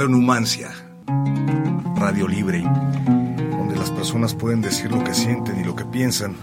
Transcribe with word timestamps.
Radio 0.00 0.16
Numancia, 0.16 0.70
Radio 1.96 2.26
Libre, 2.26 2.62
donde 2.62 3.76
las 3.76 3.90
personas 3.90 4.34
pueden 4.34 4.62
decir 4.62 4.90
lo 4.90 5.04
que 5.04 5.12
sienten 5.12 5.60
y 5.60 5.64
lo 5.64 5.76
que 5.76 5.84
piensan. 5.84 6.36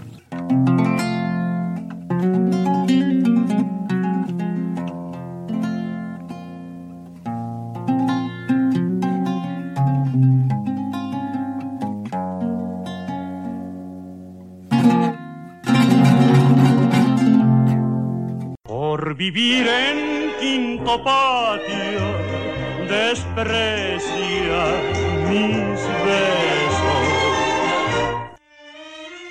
Por 18.62 19.16
vivir 19.16 19.66
en 19.66 20.30
quinto 20.38 21.02
patio, 21.02 21.47
desprecia 23.44 24.64
mis 25.28 25.80
besos. 26.04 26.78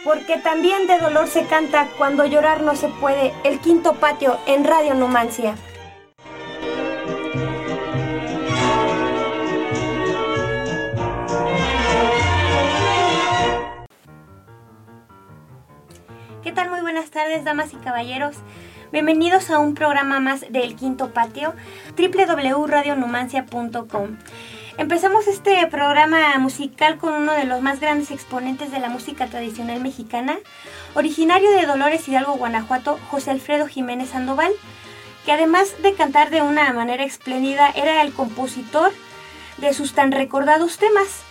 Porque 0.04 0.38
también 0.38 0.88
de 0.88 1.00
dolor 1.00 1.28
se 1.28 1.46
canta 1.46 1.90
cuando 1.98 2.26
llorar 2.26 2.62
no 2.62 2.76
se 2.76 2.88
puede. 2.88 3.34
El 3.44 3.60
quinto 3.60 3.96
patio 3.96 4.38
en 4.46 4.64
Radio 4.64 4.94
Numancia. 4.94 5.56
¿Qué 16.44 16.54
tal? 16.54 16.70
Muy 16.70 16.80
buenas 16.80 17.12
tardes, 17.12 17.44
damas 17.44 17.74
y 17.74 17.76
caballeros. 17.78 18.38
Bienvenidos 18.90 19.50
a 19.50 19.60
un 19.60 19.74
programa 19.74 20.22
más 20.22 20.46
del 20.50 20.78
Quinto 20.78 21.10
Patio, 21.10 21.54
www.radionumancia.com. 21.98 24.18
Empezamos 24.78 25.28
este 25.28 25.66
programa 25.68 26.38
musical 26.38 26.98
con 27.00 27.14
uno 27.14 27.34
de 27.34 27.46
los 27.46 27.64
más 27.64 27.80
grandes 27.80 28.12
exponentes 28.12 28.70
de 28.72 28.78
la 28.80 28.90
música 28.90 29.26
tradicional 29.26 29.82
mexicana, 29.82 30.38
originario 30.94 31.50
de 31.52 31.66
Dolores 31.66 32.08
Hidalgo, 32.08 32.36
Guanajuato, 32.36 33.00
José 33.10 33.32
Alfredo 33.32 33.66
Jiménez 33.68 34.10
Sandoval, 34.10 34.52
que 35.26 35.32
además 35.32 35.74
de 35.82 35.96
cantar 35.96 36.30
de 36.30 36.44
una 36.44 36.72
manera 36.74 37.04
espléndida, 37.04 37.72
era 37.76 38.04
el 38.04 38.14
compositor 38.14 38.92
de 39.58 39.74
sus 39.74 39.94
tan 39.94 40.12
recordados 40.12 40.78
temas. 40.78 41.24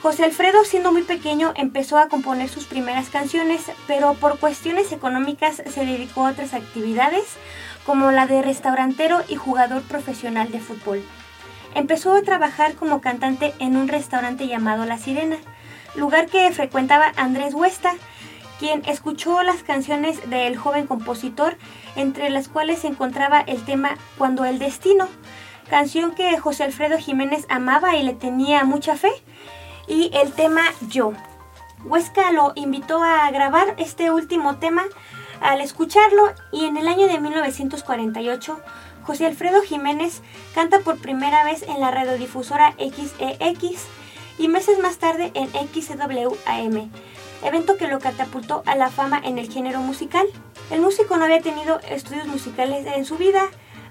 José 0.00 0.22
Alfredo, 0.24 0.64
siendo 0.64 0.92
muy 0.92 1.02
pequeño, 1.02 1.52
empezó 1.56 1.98
a 1.98 2.08
componer 2.08 2.48
sus 2.48 2.66
primeras 2.66 3.08
canciones, 3.08 3.72
pero 3.88 4.14
por 4.14 4.38
cuestiones 4.38 4.92
económicas 4.92 5.56
se 5.56 5.84
dedicó 5.84 6.24
a 6.24 6.30
otras 6.30 6.54
actividades, 6.54 7.24
como 7.86 8.10
la 8.10 8.26
de 8.26 8.42
restaurantero 8.42 9.22
y 9.28 9.36
jugador 9.36 9.82
profesional 9.82 10.50
de 10.50 10.58
fútbol. 10.58 11.02
Empezó 11.74 12.14
a 12.14 12.22
trabajar 12.22 12.74
como 12.74 13.00
cantante 13.00 13.54
en 13.60 13.76
un 13.76 13.86
restaurante 13.86 14.48
llamado 14.48 14.84
La 14.84 14.98
Sirena, 14.98 15.36
lugar 15.94 16.26
que 16.26 16.50
frecuentaba 16.50 17.12
Andrés 17.16 17.54
Huesta, 17.54 17.94
quien 18.58 18.82
escuchó 18.86 19.42
las 19.42 19.62
canciones 19.62 20.28
del 20.28 20.56
joven 20.56 20.86
compositor, 20.86 21.56
entre 21.94 22.30
las 22.30 22.48
cuales 22.48 22.80
se 22.80 22.88
encontraba 22.88 23.40
el 23.40 23.64
tema 23.64 23.96
Cuando 24.18 24.44
el 24.44 24.58
Destino, 24.58 25.08
canción 25.70 26.14
que 26.14 26.38
José 26.38 26.64
Alfredo 26.64 26.98
Jiménez 26.98 27.46
amaba 27.48 27.96
y 27.96 28.02
le 28.02 28.14
tenía 28.14 28.64
mucha 28.64 28.96
fe, 28.96 29.12
y 29.86 30.10
el 30.14 30.32
tema 30.32 30.62
Yo. 30.88 31.12
Huesca 31.84 32.32
lo 32.32 32.52
invitó 32.56 33.02
a 33.02 33.30
grabar 33.30 33.74
este 33.76 34.10
último 34.10 34.56
tema 34.56 34.82
al 35.40 35.60
escucharlo 35.60 36.32
y 36.52 36.64
en 36.64 36.76
el 36.76 36.88
año 36.88 37.06
de 37.06 37.20
1948 37.20 38.60
José 39.06 39.26
Alfredo 39.26 39.62
Jiménez 39.62 40.20
canta 40.54 40.80
por 40.80 40.98
primera 40.98 41.44
vez 41.44 41.62
en 41.62 41.80
la 41.80 41.92
radiodifusora 41.92 42.74
XEX 42.78 43.86
y 44.38 44.48
meses 44.48 44.78
más 44.80 44.98
tarde 44.98 45.30
en 45.34 45.48
XWAM, 45.48 46.90
evento 47.44 47.76
que 47.76 47.86
lo 47.86 48.00
catapultó 48.00 48.62
a 48.66 48.74
la 48.74 48.90
fama 48.90 49.20
en 49.22 49.38
el 49.38 49.50
género 49.50 49.80
musical. 49.80 50.26
El 50.70 50.80
músico 50.80 51.16
no 51.16 51.24
había 51.24 51.40
tenido 51.40 51.80
estudios 51.88 52.26
musicales 52.26 52.84
en 52.86 53.04
su 53.04 53.16
vida. 53.16 53.44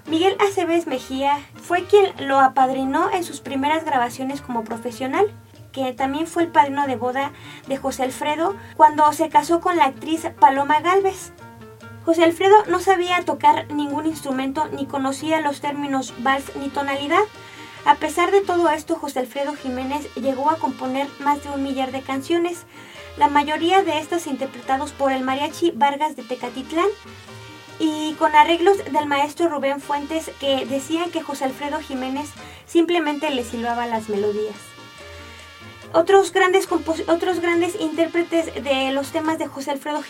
Miguel 0.06 0.36
Aceves 0.38 0.86
Mejía 0.86 1.40
fue 1.62 1.84
quien 1.84 2.12
lo 2.28 2.38
apadrinó 2.38 3.10
en 3.10 3.24
sus 3.24 3.40
primeras 3.40 3.84
grabaciones 3.84 4.40
como 4.40 4.64
profesional 4.64 5.34
que 5.76 5.92
también 5.92 6.26
fue 6.26 6.44
el 6.44 6.48
padrino 6.48 6.86
de 6.86 6.96
boda 6.96 7.32
de 7.66 7.76
José 7.76 8.04
Alfredo 8.04 8.56
cuando 8.78 9.12
se 9.12 9.28
casó 9.28 9.60
con 9.60 9.76
la 9.76 9.84
actriz 9.84 10.26
Paloma 10.40 10.80
Galvez. 10.80 11.32
José 12.06 12.22
Alfredo 12.22 12.54
no 12.68 12.78
sabía 12.78 13.24
tocar 13.24 13.66
ningún 13.72 14.06
instrumento 14.06 14.68
ni 14.68 14.86
conocía 14.86 15.40
los 15.40 15.60
términos 15.60 16.14
vals 16.18 16.54
ni 16.54 16.68
tonalidad. 16.68 17.24
A 17.84 17.96
pesar 17.96 18.30
de 18.30 18.42
todo 18.42 18.70
esto, 18.70 18.94
José 18.94 19.18
Alfredo 19.18 19.56
Jiménez 19.56 20.08
llegó 20.14 20.48
a 20.48 20.58
componer 20.58 21.08
más 21.18 21.42
de 21.42 21.50
un 21.50 21.64
millar 21.64 21.90
de 21.90 22.02
canciones, 22.02 22.64
la 23.16 23.26
mayoría 23.26 23.82
de 23.82 23.98
estas 23.98 24.28
interpretados 24.28 24.92
por 24.92 25.10
el 25.10 25.24
mariachi 25.24 25.72
Vargas 25.72 26.14
de 26.14 26.22
Tecatitlán 26.22 26.86
y 27.80 28.14
con 28.20 28.36
arreglos 28.36 28.78
del 28.84 29.06
maestro 29.06 29.48
Rubén 29.48 29.80
Fuentes 29.80 30.30
que 30.38 30.64
decían 30.64 31.10
que 31.10 31.22
José 31.22 31.46
Alfredo 31.46 31.80
Jiménez 31.80 32.30
simplemente 32.66 33.30
le 33.30 33.42
silbaba 33.42 33.84
las 33.86 34.08
melodías. 34.08 34.75
Otros 35.92 36.32
grandes, 36.32 36.68
otros 37.08 37.40
grandes 37.40 37.80
intérpretes 37.80 38.52
de 38.62 38.90
los 38.92 39.12
temas 39.12 39.38
de 39.38 39.46
José, 39.46 39.70
Alfredo 39.70 40.00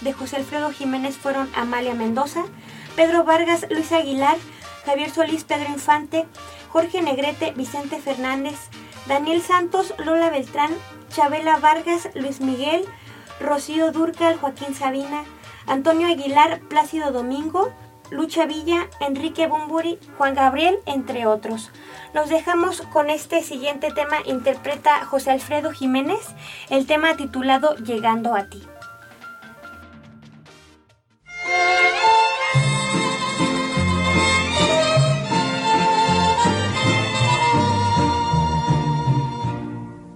de 0.00 0.12
José 0.12 0.36
Alfredo 0.36 0.70
Jiménez 0.72 1.16
fueron 1.16 1.48
Amalia 1.54 1.94
Mendoza, 1.94 2.44
Pedro 2.96 3.24
Vargas, 3.24 3.66
Luis 3.70 3.92
Aguilar, 3.92 4.36
Javier 4.84 5.10
Solís, 5.10 5.44
Pedro 5.44 5.68
Infante, 5.70 6.26
Jorge 6.70 7.02
Negrete, 7.02 7.52
Vicente 7.52 7.98
Fernández, 8.00 8.56
Daniel 9.06 9.40
Santos, 9.42 9.94
Lola 10.04 10.30
Beltrán, 10.30 10.72
Chabela 11.10 11.58
Vargas, 11.58 12.08
Luis 12.14 12.40
Miguel, 12.40 12.84
Rocío 13.40 13.92
Durcal, 13.92 14.36
Joaquín 14.38 14.74
Sabina, 14.74 15.24
Antonio 15.66 16.08
Aguilar, 16.08 16.60
Plácido 16.68 17.12
Domingo, 17.12 17.72
Lucha 18.12 18.44
Villa, 18.44 18.88
Enrique 19.00 19.46
Bumburi, 19.46 19.98
Juan 20.18 20.34
Gabriel, 20.34 20.78
entre 20.84 21.26
otros. 21.26 21.70
Los 22.12 22.28
dejamos 22.28 22.82
con 22.82 23.08
este 23.08 23.42
siguiente 23.42 23.90
tema, 23.90 24.18
interpreta 24.26 25.04
José 25.06 25.30
Alfredo 25.30 25.72
Jiménez, 25.72 26.20
el 26.68 26.86
tema 26.86 27.16
titulado 27.16 27.74
Llegando 27.76 28.34
a 28.34 28.48
ti. 28.48 28.62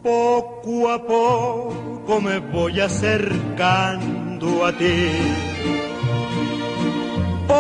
Poco 0.03 0.91
a 0.91 1.03
poco 1.05 2.21
me 2.21 2.39
voy 2.41 2.79
acercando 2.79 4.67
a 4.67 4.73
ti. 4.73 5.56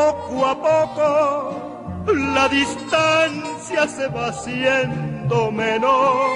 Poco 0.06 0.46
a 0.46 0.54
poco 0.54 2.04
la 2.14 2.48
distancia 2.48 3.88
se 3.88 4.06
va 4.06 4.28
haciendo 4.28 5.50
menor. 5.50 6.30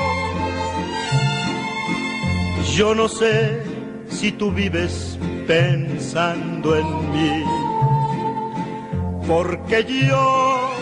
Yo 2.75 2.97
no 2.97 3.07
sé 3.07 3.63
si 4.09 4.33
tú 4.33 4.51
vives 4.51 5.17
pensando 5.47 6.75
en 6.75 7.13
mí, 7.13 7.45
porque 9.29 9.85
yo 9.85 10.73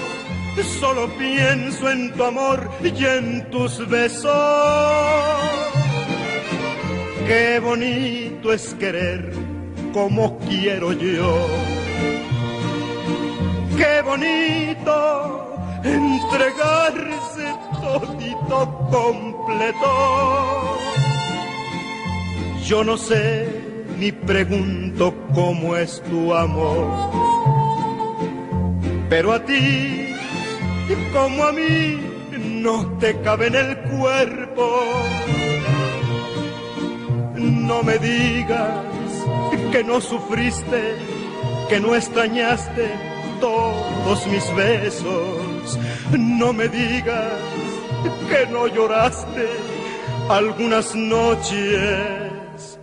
solo 0.80 1.08
pienso 1.18 1.90
en 1.90 2.14
tu 2.14 2.24
amor 2.24 2.70
y 2.82 3.04
en 3.04 3.50
tus 3.50 3.86
besos. 3.86 4.32
Qué 7.26 7.60
bonito 7.62 8.50
es 8.50 8.72
querer 8.80 9.30
como 9.92 10.38
quiero 10.38 10.92
yo. 10.92 11.77
Qué 13.78 14.02
bonito 14.02 15.56
entregarse 15.84 17.46
todito 17.80 18.88
completo. 18.90 19.92
Yo 22.64 22.82
no 22.82 22.96
sé 22.96 23.48
ni 23.96 24.10
pregunto 24.10 25.14
cómo 25.32 25.76
es 25.76 26.02
tu 26.10 26.34
amor, 26.34 26.88
pero 29.08 29.32
a 29.32 29.44
ti 29.44 30.08
como 31.12 31.44
a 31.44 31.52
mí 31.52 32.00
no 32.36 32.98
te 32.98 33.20
cabe 33.20 33.46
en 33.46 33.54
el 33.54 33.78
cuerpo. 33.82 34.82
No 37.36 37.84
me 37.84 37.96
digas 37.98 38.82
que 39.70 39.84
no 39.84 40.00
sufriste, 40.00 40.96
que 41.68 41.78
no 41.78 41.94
extrañaste 41.94 43.17
todos 43.40 44.26
mis 44.26 44.54
besos. 44.54 45.78
No 46.12 46.52
me 46.52 46.68
digas 46.68 47.40
que 48.28 48.46
no 48.52 48.66
lloraste 48.66 49.48
algunas 50.28 50.94
noches 50.94 52.78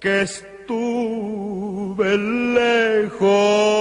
que 0.00 0.22
estuve 0.22 2.16
lejos. 2.18 3.80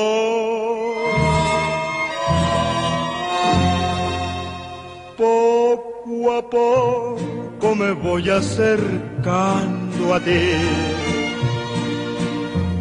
a 6.40 6.42
poco 6.42 7.76
me 7.76 7.92
voy 7.92 8.30
acercando 8.30 10.14
a 10.14 10.20
ti. 10.20 10.54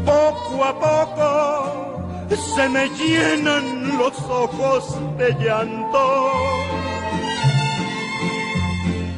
Poco 0.04 0.64
a 0.64 0.72
poco 0.78 1.77
se 2.36 2.68
me 2.68 2.88
llenan 2.90 3.98
los 3.98 4.18
ojos 4.28 4.96
de 5.16 5.32
llanto. 5.42 6.32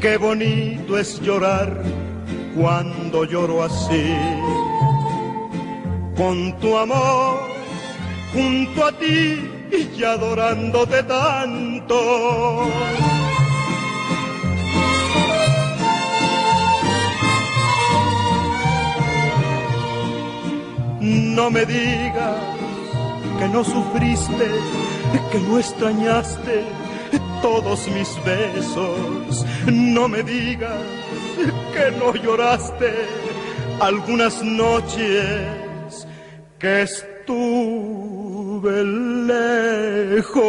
Qué 0.01 0.17
bonito 0.17 0.99
es 0.99 1.21
llorar 1.21 1.83
cuando 2.57 3.25
lloro 3.25 3.63
así. 3.63 4.15
Con 6.17 6.59
tu 6.61 6.77
amor 6.77 7.41
junto 8.33 8.85
a 8.85 8.93
ti 8.93 9.51
y 9.97 10.05
adorándote 10.05 11.03
tanto. 11.03 12.69
No 21.01 21.51
me 21.51 21.65
digas 21.65 22.60
que 23.41 23.49
no 23.49 23.65
sufriste, 23.65 24.49
que 25.33 25.41
no 25.41 25.59
extrañaste 25.59 26.63
todos 27.41 27.89
mis 27.89 28.23
besos. 28.23 29.47
No 29.67 30.09
me 30.09 30.23
digas 30.23 30.85
que 31.75 31.91
no 31.99 32.15
lloraste 32.15 32.93
algunas 33.81 34.43
noches 34.43 36.07
que 36.59 36.83
estuve 36.83 38.85
lejos. 39.33 40.45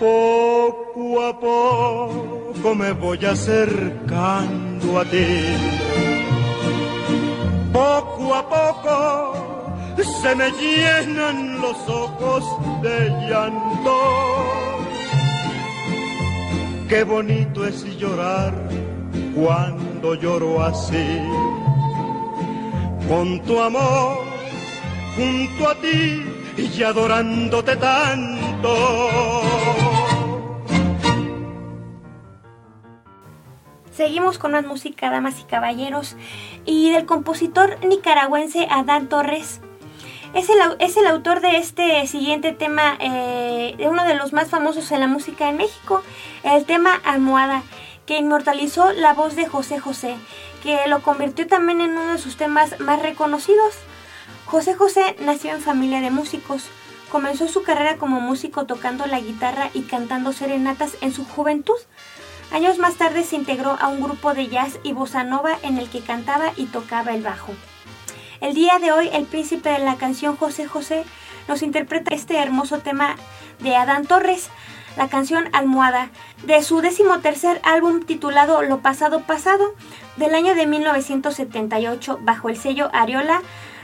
Poco 0.00 1.22
a 1.22 1.38
poco 1.38 2.74
me 2.74 2.90
voy 2.92 3.24
acercando 3.24 4.98
a 4.98 5.04
ti. 5.04 6.09
Poco 7.72 8.34
a 8.34 8.48
poco 8.48 9.50
se 10.22 10.34
me 10.34 10.50
llenan 10.52 11.60
los 11.60 11.76
ojos 11.88 12.44
de 12.82 13.10
llanto. 13.28 13.96
Qué 16.88 17.04
bonito 17.04 17.64
es 17.64 17.84
llorar 17.96 18.52
cuando 19.34 20.14
lloro 20.14 20.62
así. 20.62 21.20
Con 23.08 23.40
tu 23.40 23.60
amor 23.60 24.18
junto 25.16 25.68
a 25.68 25.74
ti 25.76 26.24
y 26.56 26.82
adorándote 26.82 27.76
tanto. 27.76 29.79
Seguimos 34.00 34.38
con 34.38 34.52
más 34.52 34.64
música, 34.64 35.10
damas 35.10 35.40
y 35.40 35.42
caballeros, 35.42 36.16
y 36.64 36.90
del 36.90 37.04
compositor 37.04 37.76
nicaragüense 37.84 38.66
Adán 38.70 39.10
Torres. 39.10 39.60
Es 40.32 40.48
el, 40.48 40.56
es 40.78 40.96
el 40.96 41.06
autor 41.06 41.42
de 41.42 41.58
este 41.58 42.06
siguiente 42.06 42.52
tema, 42.52 42.96
eh, 42.98 43.74
de 43.76 43.88
uno 43.88 44.04
de 44.04 44.14
los 44.14 44.32
más 44.32 44.48
famosos 44.48 44.90
en 44.90 45.00
la 45.00 45.06
música 45.06 45.50
en 45.50 45.58
México, 45.58 46.02
el 46.44 46.64
tema 46.64 46.98
Almohada, 47.04 47.62
que 48.06 48.16
inmortalizó 48.16 48.90
la 48.92 49.12
voz 49.12 49.36
de 49.36 49.46
José 49.46 49.78
José, 49.78 50.16
que 50.62 50.78
lo 50.86 51.02
convirtió 51.02 51.46
también 51.46 51.82
en 51.82 51.90
uno 51.90 52.12
de 52.12 52.18
sus 52.18 52.38
temas 52.38 52.80
más 52.80 53.02
reconocidos. 53.02 53.74
José 54.46 54.72
José 54.72 55.14
nació 55.20 55.50
en 55.50 55.60
familia 55.60 56.00
de 56.00 56.10
músicos. 56.10 56.70
Comenzó 57.12 57.48
su 57.48 57.64
carrera 57.64 57.98
como 57.98 58.18
músico 58.22 58.64
tocando 58.64 59.04
la 59.04 59.20
guitarra 59.20 59.68
y 59.74 59.82
cantando 59.82 60.32
serenatas 60.32 60.96
en 61.02 61.12
su 61.12 61.26
juventud. 61.26 61.76
Años 62.52 62.78
más 62.78 62.96
tarde 62.96 63.22
se 63.22 63.36
integró 63.36 63.76
a 63.80 63.86
un 63.86 64.02
grupo 64.02 64.34
de 64.34 64.48
jazz 64.48 64.80
y 64.82 64.92
bossa 64.92 65.22
nova 65.22 65.56
en 65.62 65.78
el 65.78 65.88
que 65.88 66.00
cantaba 66.00 66.52
y 66.56 66.66
tocaba 66.66 67.12
el 67.12 67.22
bajo. 67.22 67.52
El 68.40 68.54
día 68.54 68.78
de 68.80 68.90
hoy, 68.90 69.08
el 69.12 69.24
príncipe 69.24 69.68
de 69.68 69.78
la 69.78 69.96
canción 69.96 70.36
José 70.36 70.66
José 70.66 71.04
nos 71.46 71.62
interpreta 71.62 72.12
este 72.12 72.38
hermoso 72.38 72.80
tema 72.80 73.14
de 73.60 73.76
Adán 73.76 74.04
Torres, 74.04 74.50
la 74.96 75.08
canción 75.08 75.48
Almohada, 75.52 76.10
de 76.42 76.62
su 76.64 76.80
decimotercer 76.80 77.60
álbum 77.62 78.02
titulado 78.02 78.62
Lo 78.62 78.80
Pasado 78.80 79.20
Pasado, 79.20 79.74
del 80.16 80.34
año 80.34 80.56
de 80.56 80.66
1978, 80.66 82.18
bajo 82.22 82.48
el 82.48 82.56
sello 82.56 82.90
Ariola, 82.92 83.42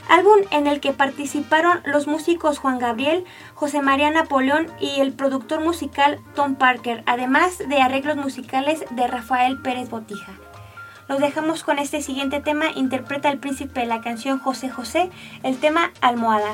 álbum 0.09 0.39
en 0.51 0.67
el 0.67 0.81
que 0.81 0.91
participaron 0.91 1.81
los 1.85 2.07
músicos 2.07 2.59
Juan 2.59 2.79
Gabriel, 2.79 3.23
José 3.57 3.81
María 3.81 4.11
Napoleón 4.11 4.67
y 4.79 5.01
el 5.01 5.13
productor 5.13 5.61
musical 5.61 6.19
Tom 6.35 6.53
Parker, 6.53 7.01
además 7.07 7.57
de 7.57 7.81
arreglos 7.81 8.15
musicales 8.15 8.85
de 8.91 9.07
Rafael 9.07 9.59
Pérez 9.63 9.89
Botija. 9.89 10.31
Los 11.09 11.19
dejamos 11.19 11.63
con 11.63 11.79
este 11.79 12.03
siguiente 12.03 12.39
tema. 12.39 12.65
Interpreta 12.75 13.29
el 13.29 13.39
príncipe 13.39 13.83
la 13.87 14.01
canción 14.01 14.37
José 14.37 14.69
José, 14.69 15.09
el 15.41 15.57
tema 15.57 15.91
Almohada. 16.01 16.53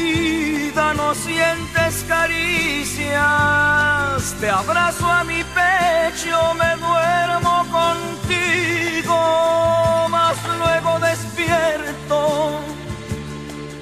dormida, 0.71 0.93
no 0.93 1.15
sientes 1.15 2.05
caricias. 2.07 3.15
Te 4.39 4.49
abrazo 4.49 5.07
a 5.07 5.23
mi 5.23 5.43
pecho, 5.43 6.53
me 6.55 6.75
duermo 6.77 7.65
contigo, 7.71 9.17
mas 10.09 10.37
luego 10.57 10.99
despierto 10.99 12.59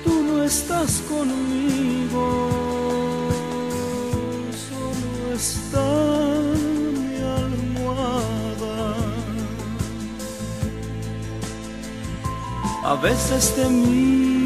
tú 0.04 0.24
no 0.24 0.44
estás 0.44 1.02
conmigo, 1.10 2.50
solo 4.70 5.34
está 5.36 5.88
mi 6.94 7.18
almohada. 7.42 8.96
A 12.84 12.96
veces 12.96 13.54
te 13.56 13.70
miro 13.70 14.39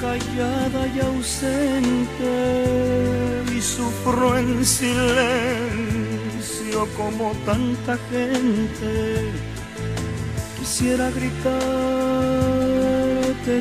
callada 0.00 0.86
y 0.94 1.00
ausente 1.00 2.32
y 3.54 3.60
sufro 3.60 4.36
en 4.38 4.64
silencio 4.64 6.00
como 6.96 7.32
tanta 7.44 7.98
gente. 8.10 9.30
Quisiera 10.58 11.10
gritarte 11.10 11.60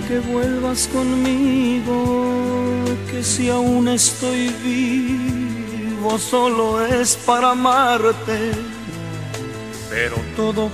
que 0.07 0.19
vuelvas 0.31 0.87
conmigo, 0.87 1.95
que 3.11 3.23
si 3.23 3.49
aún 3.49 3.87
estoy 3.87 4.49
vivo 4.63 6.17
solo 6.17 6.83
es 6.85 7.15
para 7.17 7.51
amarte, 7.51 8.51
pero 9.89 10.15
todo 10.35 10.69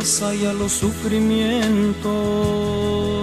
pasa 0.00 0.34
y 0.34 0.44
a 0.44 0.52
los 0.52 0.72
sufrimientos, 0.72 2.10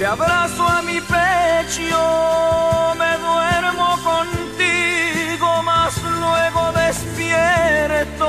te 0.00 0.06
abrazo 0.06 0.62
a 0.66 0.80
mi 0.80 0.98
pecho, 0.98 2.00
me 3.00 3.18
duermo 3.26 3.88
contigo, 4.02 5.48
mas 5.62 5.92
luego 6.22 6.72
despierto, 6.72 8.28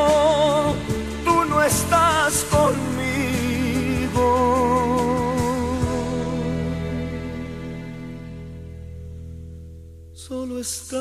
tú 1.24 1.46
no 1.46 1.64
estás 1.64 2.46
conmigo. 2.52 4.28
Solo 10.12 10.60
está 10.60 10.98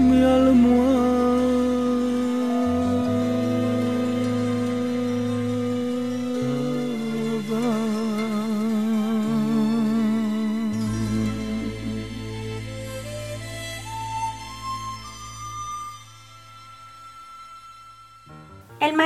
mi 0.00 0.24
almohada. 0.24 1.13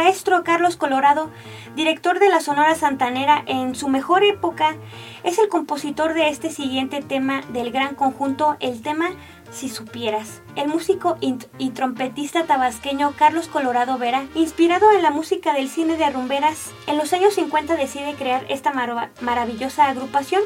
Maestro 0.09 0.43
Carlos 0.43 0.79
Colorado, 0.79 1.29
director 1.77 2.19
de 2.19 2.31
la 2.31 2.41
Sonora 2.41 2.75
Santanera 2.75 3.45
en 3.47 3.75
su 3.75 3.89
mejor 3.89 4.25
época, 4.25 4.75
es 5.23 5.39
el 5.39 5.51
compositor 5.51 6.15
de 6.15 6.31
este 6.31 6.51
siguiente 6.51 7.03
tema 7.03 7.43
del 7.53 7.71
gran 7.73 7.95
conjunto, 7.95 8.57
el 8.61 8.81
tema 8.81 9.11
Si 9.51 9.69
supieras. 9.69 10.41
El 10.57 10.69
músico 10.69 11.19
y 11.21 11.71
trompetista 11.73 12.45
tabasqueño 12.45 13.13
Carlos 13.19 13.49
Colorado 13.49 13.99
Vera, 13.99 14.25
inspirado 14.35 14.91
en 14.93 15.03
la 15.03 15.11
música 15.11 15.53
del 15.53 15.69
cine 15.69 15.99
de 15.99 16.09
rumberas, 16.09 16.71
en 16.87 16.97
los 16.97 17.13
años 17.13 17.35
50 17.35 17.77
decide 17.77 18.15
crear 18.15 18.47
esta 18.49 18.73
maravillosa 19.21 19.89
agrupación 19.89 20.41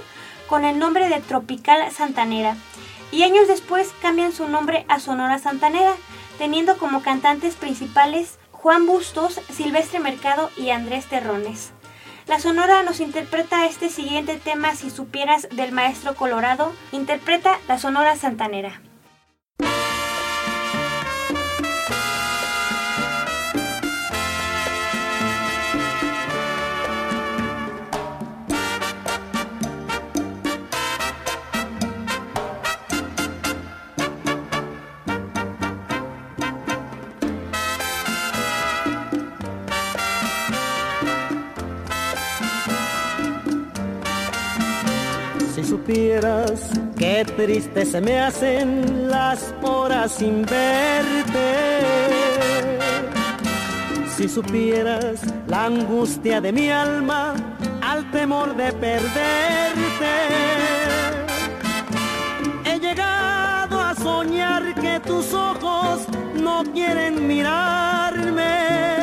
con 0.49 0.64
el 0.64 0.81
nombre 0.81 1.09
de 1.09 1.21
Tropical 1.21 1.88
Santanera 1.92 2.57
y 3.12 3.23
años 3.23 3.47
después 3.47 3.92
cambian 4.02 4.33
su 4.33 4.49
nombre 4.49 4.85
a 4.88 4.99
Sonora 4.99 5.38
Santanera, 5.38 5.92
teniendo 6.37 6.78
como 6.78 7.02
cantantes 7.02 7.54
principales 7.54 8.40
Juan 8.62 8.87
Bustos, 8.87 9.40
Silvestre 9.52 9.99
Mercado 9.99 10.49
y 10.57 10.71
Andrés 10.71 11.07
Terrones. 11.07 11.73
La 12.28 12.38
Sonora 12.38 12.85
nos 12.85 13.00
interpreta 13.00 13.66
este 13.66 13.88
siguiente 13.88 14.37
tema 14.37 14.76
Si 14.76 14.88
supieras 14.88 15.49
del 15.50 15.73
maestro 15.73 16.14
Colorado, 16.14 16.73
interpreta 16.92 17.59
la 17.66 17.81
Sonora 17.81 18.14
Santanera. 18.14 18.81
Supieras 45.84 46.70
qué 46.96 47.24
triste 47.36 47.84
se 47.84 48.00
me 48.00 48.20
hacen 48.20 49.10
las 49.10 49.52
horas 49.62 50.12
sin 50.12 50.42
verte. 50.42 51.80
Si 54.16 54.28
supieras 54.28 55.20
la 55.48 55.64
angustia 55.64 56.40
de 56.40 56.52
mi 56.52 56.70
alma 56.70 57.34
al 57.80 58.08
temor 58.12 58.54
de 58.54 58.72
perderte. 58.72 60.14
He 62.64 62.78
llegado 62.78 63.80
a 63.80 63.94
soñar 63.96 64.74
que 64.76 65.00
tus 65.00 65.34
ojos 65.34 66.06
no 66.36 66.62
quieren 66.72 67.26
mirarme. 67.26 69.01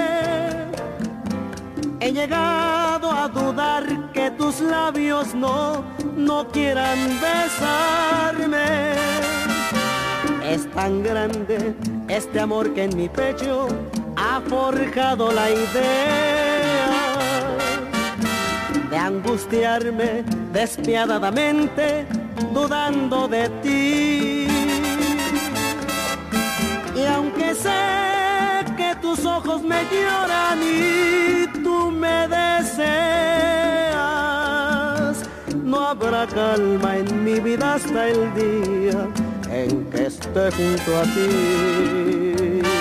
He 2.09 2.11
llegado 2.11 3.11
a 3.11 3.27
dudar 3.27 3.85
que 4.13 4.31
tus 4.31 4.61
labios 4.61 5.35
no 5.35 5.83
no 6.17 6.47
quieran 6.47 6.97
besarme. 7.21 8.95
Es 10.43 10.67
tan 10.71 11.03
grande 11.03 11.75
este 12.07 12.39
amor 12.39 12.73
que 12.73 12.85
en 12.85 12.97
mi 12.97 13.09
pecho 13.09 13.67
ha 14.15 14.41
forjado 14.41 15.31
la 15.31 15.51
idea 15.51 16.89
de 18.89 18.97
angustiarme 18.97 20.23
despiadadamente 20.51 22.07
dudando 22.51 23.27
de 23.27 23.49
ti. 23.61 24.47
Y 26.95 27.05
aunque 27.05 27.53
sé 27.53 27.99
que 28.75 28.95
tus 28.99 29.23
ojos 29.25 29.61
me 29.61 29.83
lloran 29.91 30.59
y 30.63 31.47
tú 31.63 31.78
no 35.63 35.87
habrá 35.87 36.25
calma 36.27 36.97
en 36.97 37.23
mi 37.23 37.39
vida 37.39 37.75
hasta 37.75 38.09
el 38.09 38.33
día 38.33 39.07
en 39.51 39.85
que 39.91 40.05
esté 40.07 40.51
junto 40.51 40.97
a 40.97 41.03
ti. 41.03 42.78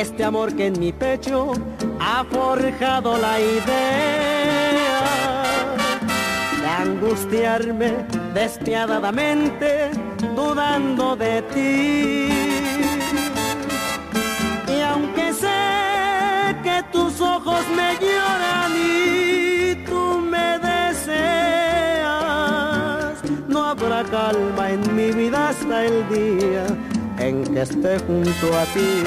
Este 0.00 0.24
amor 0.24 0.56
que 0.56 0.66
en 0.68 0.80
mi 0.80 0.92
pecho 0.92 1.52
ha 2.00 2.24
forjado 2.24 3.18
la 3.18 3.38
idea 3.38 5.02
de 6.58 6.66
angustiarme 6.66 8.06
despiadadamente 8.32 9.90
dudando 10.34 11.16
de 11.16 11.42
ti. 11.52 12.28
Y 14.72 14.80
aunque 14.80 15.34
sé 15.34 16.56
que 16.62 16.82
tus 16.92 17.20
ojos 17.20 17.62
me 17.76 17.98
lloran 18.00 18.72
y 18.74 19.74
tú 19.84 20.18
me 20.18 20.58
deseas, 20.60 21.20
no 23.48 23.66
habrá 23.66 24.02
calma 24.04 24.70
en 24.70 24.96
mi 24.96 25.10
vida 25.12 25.50
hasta 25.50 25.84
el 25.84 26.08
día 26.08 26.64
en 27.20 27.44
que 27.44 27.60
esté 27.60 27.98
junto 27.98 28.58
a 28.58 28.64
ti, 28.64 29.04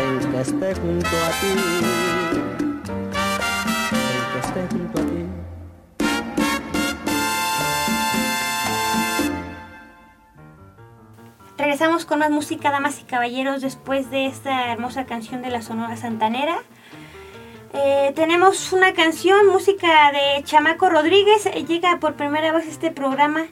en 0.00 0.30
que 0.30 0.40
esté 0.40 0.74
junto 0.74 1.08
a 1.08 1.30
ti, 1.40 1.52
en 3.92 4.22
que 4.32 4.38
esté 4.46 4.66
junto 4.70 5.00
a 5.00 5.04
ti. 5.04 5.26
Regresamos 11.58 12.04
con 12.04 12.20
más 12.20 12.30
música, 12.30 12.70
damas 12.70 13.00
y 13.00 13.04
caballeros, 13.04 13.60
después 13.60 14.10
de 14.10 14.26
esta 14.26 14.70
hermosa 14.70 15.06
canción 15.06 15.42
de 15.42 15.50
la 15.50 15.60
Sonora 15.60 15.96
Santanera. 15.96 16.56
Eh, 17.72 18.12
tenemos 18.14 18.72
una 18.72 18.92
canción, 18.92 19.48
música 19.48 20.12
de 20.12 20.44
Chamaco 20.44 20.88
Rodríguez. 20.88 21.50
Llega 21.66 21.98
por 21.98 22.14
primera 22.14 22.52
vez 22.52 22.68
este 22.68 22.92
programa, 22.92 23.46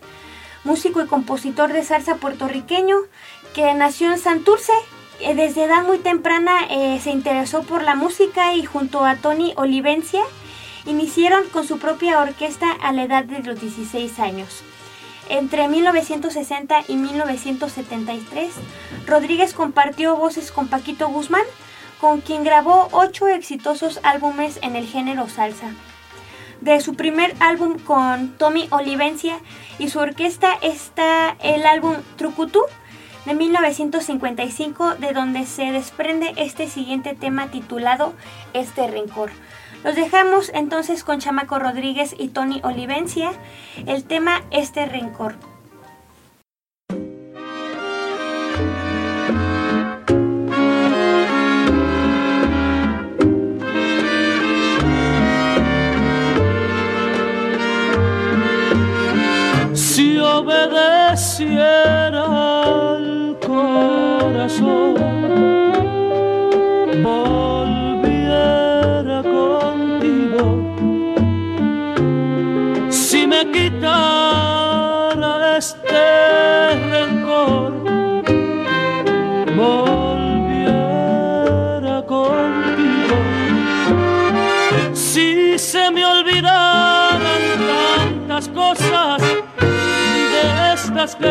músico 0.64 1.02
y 1.02 1.06
compositor 1.06 1.72
de 1.72 1.84
salsa 1.84 2.16
puertorriqueño, 2.16 2.96
que 3.54 3.74
nació 3.74 4.12
en 4.12 4.18
Santurce. 4.18 4.72
Eh, 5.20 5.34
desde 5.34 5.64
edad 5.64 5.84
muy 5.84 5.98
temprana 5.98 6.52
eh, 6.70 7.00
se 7.02 7.10
interesó 7.10 7.62
por 7.62 7.82
la 7.82 7.94
música 7.94 8.54
y 8.54 8.64
junto 8.64 9.04
a 9.04 9.16
Tony 9.16 9.52
Olivencia 9.56 10.22
iniciaron 10.86 11.48
con 11.50 11.66
su 11.66 11.78
propia 11.78 12.20
orquesta 12.20 12.70
a 12.72 12.92
la 12.92 13.04
edad 13.04 13.24
de 13.24 13.40
los 13.40 13.60
16 13.60 14.18
años. 14.18 14.62
Entre 15.28 15.68
1960 15.68 16.84
y 16.88 16.96
1973, 16.96 18.52
Rodríguez 19.06 19.54
compartió 19.54 20.16
voces 20.16 20.50
con 20.50 20.68
Paquito 20.68 21.08
Guzmán, 21.08 21.44
con 22.00 22.20
quien 22.20 22.42
grabó 22.42 22.88
ocho 22.90 23.28
exitosos 23.28 24.00
álbumes 24.02 24.58
en 24.62 24.74
el 24.74 24.86
género 24.86 25.28
salsa. 25.28 25.72
De 26.62 26.80
su 26.80 26.94
primer 26.94 27.34
álbum 27.40 27.76
con 27.80 28.38
Tommy 28.38 28.68
Olivencia 28.70 29.40
y 29.80 29.88
su 29.88 29.98
orquesta 29.98 30.54
está 30.62 31.36
el 31.42 31.66
álbum 31.66 31.96
Trucutú 32.16 32.60
de 33.26 33.34
1955, 33.34 34.94
de 34.94 35.12
donde 35.12 35.44
se 35.44 35.72
desprende 35.72 36.32
este 36.36 36.68
siguiente 36.68 37.16
tema 37.16 37.48
titulado 37.48 38.12
Este 38.52 38.86
Rencor. 38.86 39.32
Los 39.82 39.96
dejamos 39.96 40.52
entonces 40.54 41.02
con 41.02 41.18
Chamaco 41.18 41.58
Rodríguez 41.58 42.14
y 42.16 42.28
Tony 42.28 42.60
Olivencia, 42.62 43.32
el 43.88 44.04
tema 44.04 44.42
Este 44.52 44.86
Rencor. 44.86 45.51
Obedeciera 60.42 62.24
al 62.64 63.36
corazón, 63.46 64.96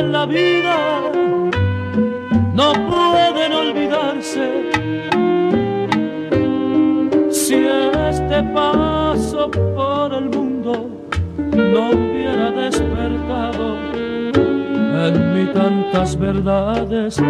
en 0.01 0.11
la 0.11 0.25
vida 0.25 0.77
no 2.55 2.73
pueden 2.91 3.53
olvidarse. 3.53 4.45
Si 7.29 7.55
este 8.09 8.43
paso 8.59 9.51
por 9.75 10.13
el 10.13 10.27
mundo 10.29 10.89
no 11.37 11.81
hubiera 11.91 12.49
despertado 12.51 13.77
en 15.05 15.13
mí 15.33 15.45
tantas 15.53 16.17
verdades. 16.17 17.21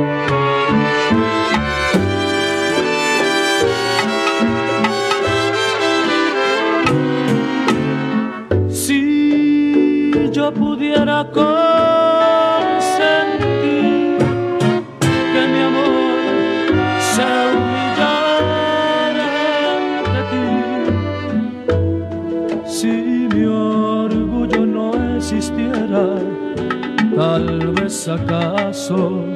Si 8.69 10.11
yo 10.31 10.53
pudiera 10.53 11.27
consentir 11.31 11.70
acaso 28.09 29.30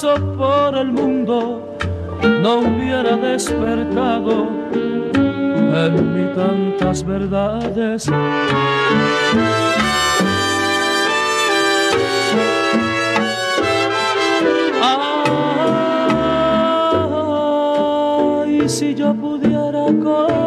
por 0.00 0.76
el 0.76 0.92
mundo 0.92 1.76
no 2.22 2.58
hubiera 2.60 3.16
despertado 3.16 4.46
en 4.72 6.14
mí 6.14 6.24
tantas 6.36 7.04
verdades. 7.04 8.08
Ay, 17.40 18.68
si 18.68 18.94
yo 18.94 19.12
pudiera 19.14 19.86
consentir 19.86 20.38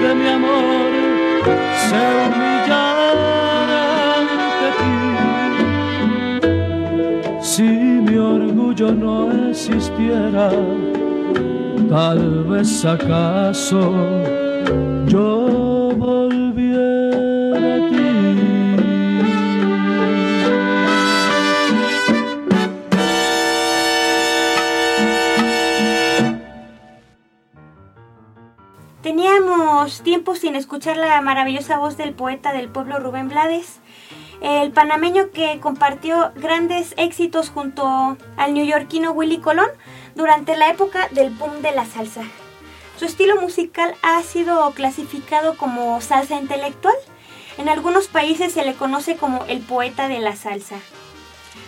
que 0.00 0.14
mi 0.14 0.28
amor 0.28 0.88
se 1.88 1.96
humillara 2.24 2.47
orgullo 8.80 8.92
no 8.92 9.50
existiera, 9.50 10.50
tal 11.88 12.44
vez 12.44 12.84
acaso 12.84 13.80
yo 15.06 15.90
volviera 15.96 17.74
a 17.74 17.90
ti. 17.90 18.76
Teníamos 29.02 30.02
tiempo 30.02 30.34
sin 30.34 30.54
escuchar 30.54 30.96
la 30.96 31.20
maravillosa 31.20 31.78
voz 31.78 31.96
del 31.96 32.12
poeta 32.12 32.52
del 32.52 32.68
pueblo 32.68 32.98
Rubén 33.00 33.28
Blades, 33.28 33.80
el 34.40 34.72
panameño 34.72 35.30
que 35.30 35.58
compartió 35.60 36.32
grandes 36.36 36.94
éxitos 36.96 37.50
junto 37.50 38.16
al 38.36 38.54
neoyorquino 38.54 39.12
Willy 39.12 39.38
Colón 39.38 39.68
durante 40.14 40.56
la 40.56 40.68
época 40.70 41.08
del 41.10 41.30
boom 41.30 41.62
de 41.62 41.72
la 41.72 41.84
salsa. 41.84 42.22
Su 42.98 43.04
estilo 43.04 43.40
musical 43.40 43.94
ha 44.02 44.22
sido 44.22 44.70
clasificado 44.72 45.56
como 45.56 46.00
salsa 46.00 46.36
intelectual. 46.36 46.96
En 47.56 47.68
algunos 47.68 48.08
países 48.08 48.52
se 48.52 48.64
le 48.64 48.74
conoce 48.74 49.16
como 49.16 49.44
el 49.46 49.60
poeta 49.60 50.08
de 50.08 50.18
la 50.18 50.34
salsa. 50.34 50.76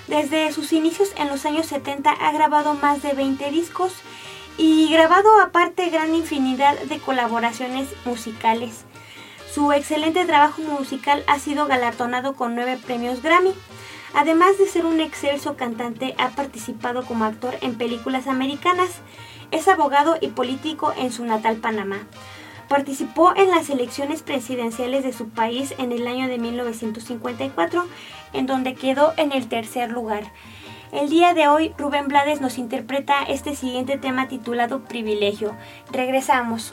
Desde 0.08 0.50
sus 0.50 0.72
inicios 0.72 1.12
en 1.16 1.28
los 1.28 1.46
años 1.46 1.66
70 1.66 2.10
ha 2.10 2.32
grabado 2.32 2.74
más 2.74 3.00
de 3.02 3.12
20 3.12 3.50
discos 3.52 3.92
y 4.58 4.92
grabado 4.92 5.40
aparte 5.40 5.88
gran 5.88 6.14
infinidad 6.14 6.78
de 6.80 6.98
colaboraciones 6.98 7.88
musicales. 8.04 8.84
Su 9.52 9.72
excelente 9.72 10.24
trabajo 10.26 10.62
musical 10.62 11.24
ha 11.26 11.40
sido 11.40 11.66
galardonado 11.66 12.34
con 12.34 12.54
nueve 12.54 12.78
premios 12.86 13.20
Grammy. 13.20 13.52
Además 14.14 14.56
de 14.58 14.68
ser 14.68 14.86
un 14.86 15.00
excelso 15.00 15.56
cantante, 15.56 16.14
ha 16.18 16.28
participado 16.30 17.04
como 17.04 17.24
actor 17.24 17.56
en 17.60 17.76
películas 17.76 18.28
americanas. 18.28 19.00
Es 19.50 19.66
abogado 19.66 20.16
y 20.20 20.28
político 20.28 20.92
en 20.96 21.10
su 21.10 21.24
natal 21.24 21.56
Panamá. 21.56 22.06
Participó 22.68 23.34
en 23.34 23.50
las 23.50 23.70
elecciones 23.70 24.22
presidenciales 24.22 25.02
de 25.02 25.12
su 25.12 25.30
país 25.30 25.74
en 25.78 25.90
el 25.90 26.06
año 26.06 26.28
de 26.28 26.38
1954, 26.38 27.86
en 28.32 28.46
donde 28.46 28.74
quedó 28.74 29.14
en 29.16 29.32
el 29.32 29.48
tercer 29.48 29.90
lugar. 29.90 30.32
El 30.92 31.10
día 31.10 31.34
de 31.34 31.48
hoy 31.48 31.74
Rubén 31.76 32.06
Blades 32.06 32.40
nos 32.40 32.56
interpreta 32.56 33.24
este 33.24 33.56
siguiente 33.56 33.98
tema 33.98 34.28
titulado 34.28 34.84
Privilegio. 34.84 35.56
Regresamos. 35.90 36.72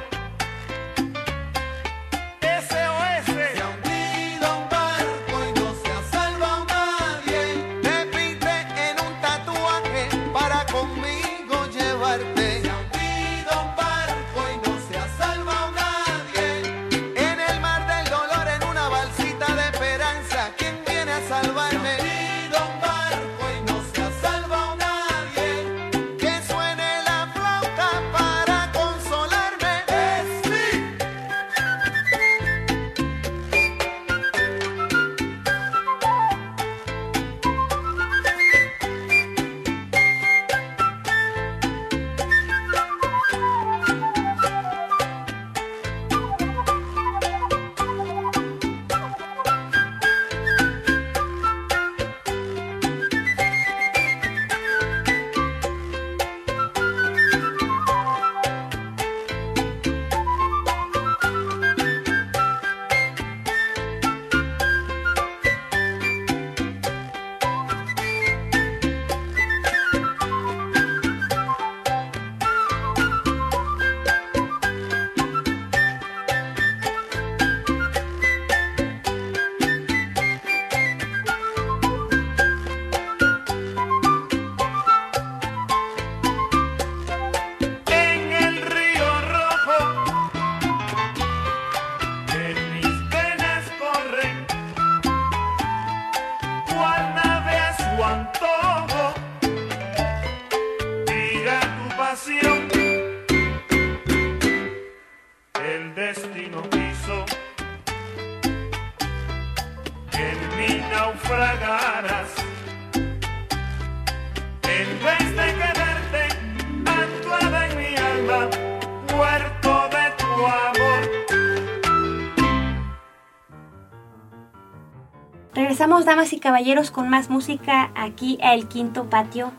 Damas 126.05 126.33
y 126.33 126.39
caballeros, 126.39 126.91
con 126.91 127.09
más 127.09 127.29
música 127.29 127.91
aquí 127.95 128.37
El 128.41 128.67
Quinto 128.67 129.09
Patio. 129.09 129.51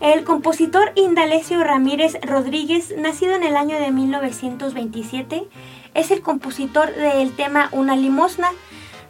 El 0.00 0.24
compositor 0.24 0.92
Indalecio 0.94 1.62
Ramírez 1.64 2.18
Rodríguez, 2.22 2.94
nacido 2.96 3.34
en 3.34 3.42
el 3.42 3.56
año 3.56 3.78
de 3.78 3.90
1927, 3.90 5.48
es 5.94 6.10
el 6.10 6.20
compositor 6.22 6.94
del 6.94 7.32
tema 7.32 7.68
Una 7.72 7.96
limosna, 7.96 8.50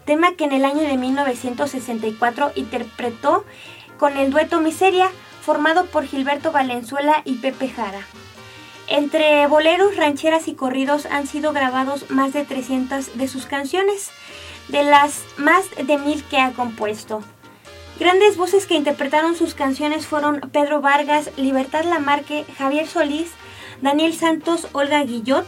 tema 0.05 0.33
que 0.37 0.45
en 0.45 0.53
el 0.53 0.65
año 0.65 0.83
de 0.83 0.97
1964 0.97 2.53
interpretó 2.55 3.45
con 3.99 4.17
el 4.17 4.31
dueto 4.31 4.61
Miseria, 4.61 5.11
formado 5.41 5.87
por 5.87 6.05
Gilberto 6.05 6.53
Valenzuela 6.53 7.23
y 7.25 7.35
Pepe 7.35 7.69
Jara. 7.69 8.07
Entre 8.87 9.47
boleros, 9.47 9.97
rancheras 9.97 10.47
y 10.47 10.55
corridos 10.55 11.07
han 11.07 11.27
sido 11.27 11.53
grabados 11.53 12.11
más 12.11 12.33
de 12.35 12.45
300 12.45 13.17
de 13.17 13.29
sus 13.29 13.47
canciones, 13.47 14.11
de 14.69 14.83
las 14.83 15.25
más 15.37 15.65
de 15.71 15.99
mil 15.99 16.23
que 16.25 16.39
ha 16.39 16.53
compuesto. 16.53 17.23
Grandes 17.99 18.37
voces 18.37 18.67
que 18.67 18.75
interpretaron 18.75 19.37
sus 19.37 19.55
canciones 19.55 20.07
fueron 20.07 20.41
Pedro 20.53 20.81
Vargas, 20.81 21.31
Libertad 21.37 21.85
Lamarque, 21.85 22.45
Javier 22.59 22.87
Solís, 22.87 23.31
Daniel 23.83 24.15
Santos, 24.15 24.69
Olga 24.73 25.05
Guillot, 25.05 25.47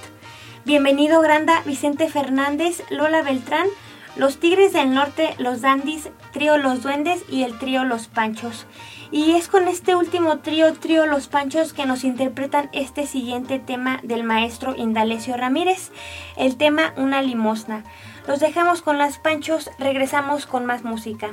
Bienvenido 0.64 1.20
Granda, 1.20 1.62
Vicente 1.64 2.08
Fernández, 2.08 2.82
Lola 2.90 3.22
Beltrán, 3.22 3.68
Los 4.16 4.38
Tigres 4.38 4.72
del 4.72 4.94
Norte, 4.94 5.34
Los 5.38 5.60
Dandis, 5.60 6.08
Trío 6.32 6.56
Los 6.56 6.82
Duendes 6.82 7.22
y 7.30 7.44
el 7.44 7.58
Trío 7.58 7.84
Los 7.84 8.08
Panchos. 8.08 8.66
Y 9.12 9.32
es 9.32 9.46
con 9.46 9.68
este 9.68 9.94
último 9.94 10.38
trío, 10.38 10.72
Trío 10.74 11.06
Los 11.06 11.28
Panchos, 11.28 11.72
que 11.72 11.86
nos 11.86 12.02
interpretan 12.02 12.68
este 12.72 13.06
siguiente 13.06 13.60
tema 13.60 14.00
del 14.02 14.24
maestro 14.24 14.74
Indalecio 14.76 15.36
Ramírez, 15.36 15.92
el 16.36 16.56
tema 16.56 16.92
Una 16.96 17.22
limosna. 17.22 17.84
Los 18.26 18.40
dejamos 18.40 18.82
con 18.82 18.98
las 18.98 19.18
Panchos, 19.18 19.70
regresamos 19.78 20.46
con 20.46 20.66
más 20.66 20.82
música. 20.82 21.30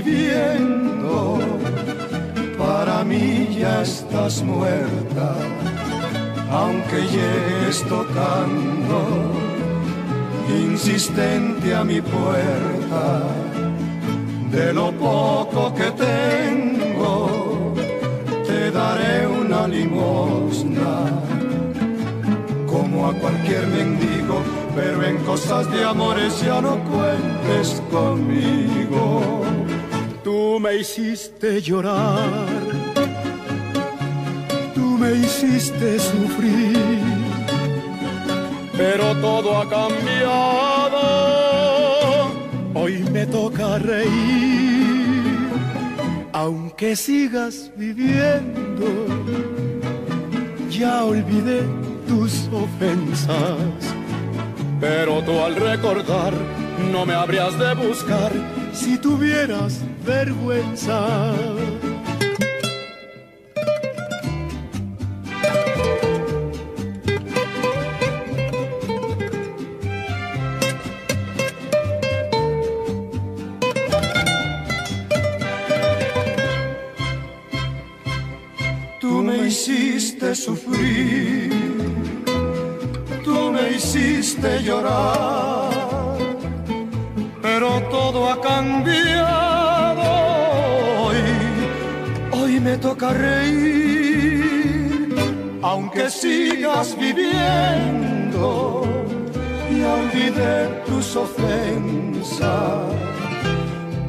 Viviendo, 0.00 1.38
para 2.56 3.04
mí 3.04 3.56
ya 3.58 3.82
estás 3.82 4.42
muerta. 4.42 5.34
Aunque 6.50 6.98
llegues 7.16 7.82
tocando, 7.88 8.98
insistente 10.48 11.74
a 11.74 11.84
mi 11.84 12.00
puerta, 12.00 13.04
de 14.50 14.72
lo 14.72 14.92
poco 14.92 15.74
que 15.74 15.90
tengo, 16.08 17.74
te 18.46 18.70
daré 18.70 19.26
una 19.26 19.66
limosna 19.66 20.94
como 22.66 23.08
a 23.08 23.12
cualquier 23.14 23.66
mendigo, 23.66 24.36
pero 24.74 25.02
en 25.04 25.16
cosas 25.18 25.70
de 25.70 25.84
amores 25.84 26.40
ya 26.42 26.60
no 26.60 26.78
cuentes 26.90 27.82
conmigo. 27.90 29.42
Tú 30.24 30.58
me 30.60 30.76
hiciste 30.76 31.60
llorar, 31.60 32.48
tú 34.74 34.96
me 34.98 35.12
hiciste 35.12 35.98
sufrir, 35.98 37.00
pero 38.76 39.16
todo 39.16 39.58
ha 39.58 39.68
cambiado. 39.68 41.02
Hoy 42.74 43.04
me 43.12 43.26
toca 43.26 43.78
reír, 43.78 45.48
aunque 46.32 46.96
sigas 46.96 47.70
viviendo 47.76 48.62
ya 50.82 51.04
olvidé 51.04 51.62
tus 52.08 52.48
ofensas. 52.52 53.58
Pero 54.80 55.22
tú 55.22 55.38
al 55.40 55.54
recordar 55.54 56.32
no 56.90 57.06
me 57.06 57.14
habrías 57.14 57.56
de 57.58 57.74
buscar 57.74 58.32
si 58.72 58.98
tuvieras 58.98 59.80
vergüenza. 60.04 61.32
Tú 79.00 79.22
me 79.22 79.46
hiciste 79.48 80.34
sufrir, 80.34 81.50
tú 83.24 83.52
me 83.52 83.72
hiciste 83.76 84.62
llorar, 84.62 85.31
aunque 95.92 96.10
sigas 96.10 96.96
viviendo 96.96 98.82
y 99.70 99.82
olvidé 99.82 100.68
tus 100.86 101.16
ofensas 101.16 102.94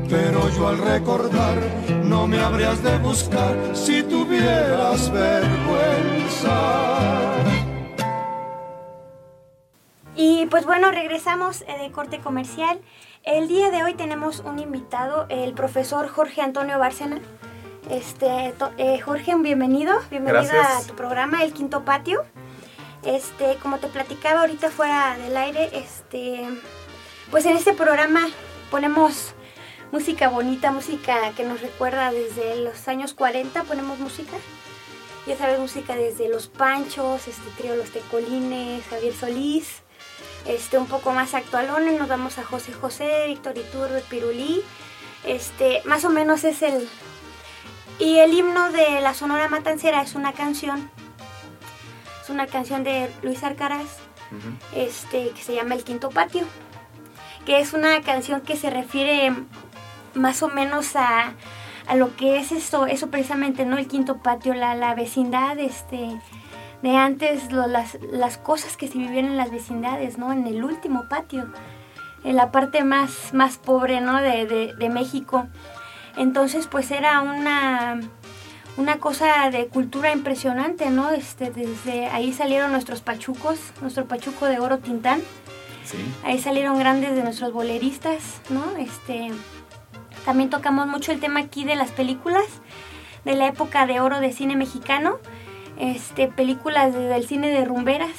pero 0.10 0.50
yo 0.50 0.68
al 0.70 0.78
recordar 0.78 1.58
no 2.06 2.26
me 2.26 2.40
habrías 2.40 2.82
de 2.84 2.98
buscar 3.00 3.56
si 3.74 4.04
tuvieras 4.04 5.12
vergüenza. 5.12 6.54
Y 10.16 10.46
pues 10.46 10.66
bueno, 10.66 10.92
regresamos 10.92 11.64
eh, 11.64 11.80
de 11.82 11.92
corte 11.92 12.20
comercial. 12.20 12.80
El 13.24 13.48
día 13.48 13.72
de 13.72 13.84
hoy 13.84 13.96
tenemos 13.96 14.42
un 14.42 14.60
invitado, 14.60 15.26
el 15.30 15.54
profesor 15.54 16.08
Jorge 16.08 16.42
Antonio 16.42 16.78
Bárcena. 16.78 17.20
Este, 17.90 18.54
to- 18.58 18.72
eh, 18.78 19.00
Jorge, 19.02 19.36
bienvenido, 19.38 20.00
bienvenido 20.10 20.44
Gracias. 20.54 20.84
a 20.86 20.88
tu 20.88 20.96
programa 20.96 21.44
El 21.44 21.54
Quinto 21.54 21.84
Patio. 21.84 22.24
Este, 23.04 23.58
como 23.62 23.80
te 23.80 23.88
platicaba 23.88 24.42
ahorita 24.42 24.70
fuera 24.72 25.18
del 25.18 25.36
aire, 25.36 25.70
este, 25.74 26.48
pues 27.30 27.46
en 27.46 27.58
este 27.58 27.74
programa 27.74 28.28
ponemos 28.72 29.34
música 29.92 30.30
bonita, 30.30 30.72
música 30.72 31.32
que 31.36 31.44
nos 31.44 31.62
recuerda 31.62 32.12
desde 32.12 32.56
los 32.62 32.88
años 32.88 33.14
40, 33.14 33.64
ponemos 33.64 34.00
música. 34.00 34.34
Ya 35.28 35.38
sabes, 35.38 35.60
música 35.60 35.96
desde 35.96 36.28
Los 36.28 36.48
Panchos, 36.48 37.28
este 37.28 37.50
trío 37.58 37.76
Los 37.78 37.92
Tecolines, 37.92 38.84
Javier 38.88 39.14
Solís, 39.14 39.82
este 40.46 40.78
un 40.78 40.86
poco 40.88 41.12
más 41.14 41.34
actualones, 41.34 41.98
nos 41.98 42.10
vamos 42.10 42.38
a 42.40 42.44
José 42.44 42.74
José, 42.74 43.26
Víctor 43.28 43.58
Iturbe, 43.58 44.02
Pirulí. 44.10 44.62
Este, 45.26 45.82
más 45.86 46.04
o 46.04 46.10
menos 46.10 46.44
es 46.44 46.62
el 46.62 46.90
y 48.00 48.18
el 48.20 48.34
himno 48.34 48.72
de 48.72 49.02
la 49.02 49.14
Sonora 49.14 49.48
Matancera 49.50 50.02
es 50.02 50.16
una 50.16 50.34
canción. 50.34 50.90
Es 52.22 52.30
una 52.30 52.48
canción 52.48 52.84
de 52.84 53.12
Luis 53.22 53.44
Arcaraz, 53.44 53.88
este, 54.76 55.30
que 55.30 55.42
se 55.42 55.54
llama 55.56 55.76
El 55.76 55.84
Quinto 55.84 56.10
Patio, 56.10 56.44
que 57.46 57.60
es 57.60 57.74
una 57.74 58.02
canción 58.02 58.42
que 58.42 58.56
se 58.56 58.70
refiere 58.70 59.34
más 60.16 60.42
o 60.42 60.48
menos 60.48 60.96
a, 60.96 61.34
a 61.88 61.96
lo 61.96 62.16
que 62.16 62.38
es 62.38 62.52
esto, 62.52 62.86
eso 62.86 63.08
precisamente, 63.10 63.66
¿no? 63.66 63.78
El 63.78 63.88
quinto 63.88 64.18
patio, 64.22 64.54
la, 64.54 64.74
la 64.76 64.96
vecindad, 64.96 65.60
este, 65.60 66.18
de 66.82 66.96
antes, 66.96 67.52
lo- 67.52 67.68
las, 67.68 67.98
las 68.12 68.38
cosas 68.38 68.78
que 68.78 68.88
se 68.88 68.98
vivían 68.98 69.26
en 69.26 69.38
las 69.38 69.52
vecindades, 69.52 70.18
¿no? 70.18 70.32
En 70.32 70.48
el 70.48 70.64
último 70.64 71.08
patio, 71.10 71.52
en 72.24 72.36
la 72.38 72.52
parte 72.52 72.84
más, 72.84 73.34
más 73.34 73.58
pobre, 73.58 74.02
¿no? 74.02 74.22
De, 74.22 74.46
de- 74.46 74.74
de 74.76 74.90
México. 74.90 75.48
Entonces, 76.18 76.68
pues 76.68 76.92
era 76.92 77.22
una, 77.22 78.00
una 78.78 78.98
cosa 78.98 79.50
de 79.50 79.68
cultura 79.68 80.12
impresionante, 80.12 80.90
¿no? 80.90 81.12
Este, 81.12 81.52
desde 81.52 82.08
ahí 82.08 82.34
salieron 82.34 82.72
nuestros 82.72 83.02
pachucos, 83.02 83.60
nuestro 83.82 84.06
pachuco 84.06 84.46
de 84.46 84.60
oro 84.60 84.78
tintán, 84.80 85.22
Ahí 86.24 86.40
salieron 86.40 86.80
grandes 86.80 87.16
de 87.16 87.24
nuestros 87.24 87.52
boleristas, 87.52 88.42
¿no? 88.50 88.64
Este, 88.78 89.32
también 90.26 90.50
tocamos 90.50 90.88
mucho 90.88 91.12
el 91.12 91.20
tema 91.20 91.42
aquí 91.42 91.66
de 91.66 91.76
las 91.76 91.92
películas 91.92 92.46
de 93.26 93.36
la 93.36 93.48
época 93.48 93.86
de 93.86 94.00
oro 94.00 94.20
de 94.20 94.32
cine 94.32 94.56
mexicano, 94.56 95.20
este, 95.78 96.28
películas 96.28 96.94
del 96.94 97.26
cine 97.28 97.50
de 97.50 97.66
rumberas, 97.66 98.12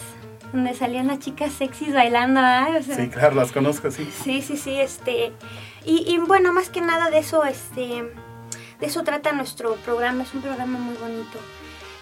donde 0.52 0.74
salían 0.74 1.08
las 1.08 1.18
chicas 1.18 1.52
sexys 1.52 1.92
bailando, 1.92 2.40
sí, 2.82 3.08
claro, 3.08 3.34
las 3.34 3.52
conozco, 3.52 3.90
sí. 3.90 4.08
Sí, 4.22 4.40
sí, 4.42 4.56
sí, 4.56 4.78
este, 4.78 5.32
y, 5.84 6.04
y, 6.06 6.18
bueno, 6.18 6.52
más 6.52 6.68
que 6.68 6.80
nada 6.80 7.10
de 7.10 7.18
eso, 7.18 7.44
este, 7.44 7.80
de 8.80 8.86
eso 8.86 9.02
trata 9.04 9.32
nuestro 9.32 9.76
programa, 9.76 10.22
es 10.22 10.34
un 10.34 10.42
programa 10.42 10.78
muy 10.78 10.96
bonito. 10.96 11.38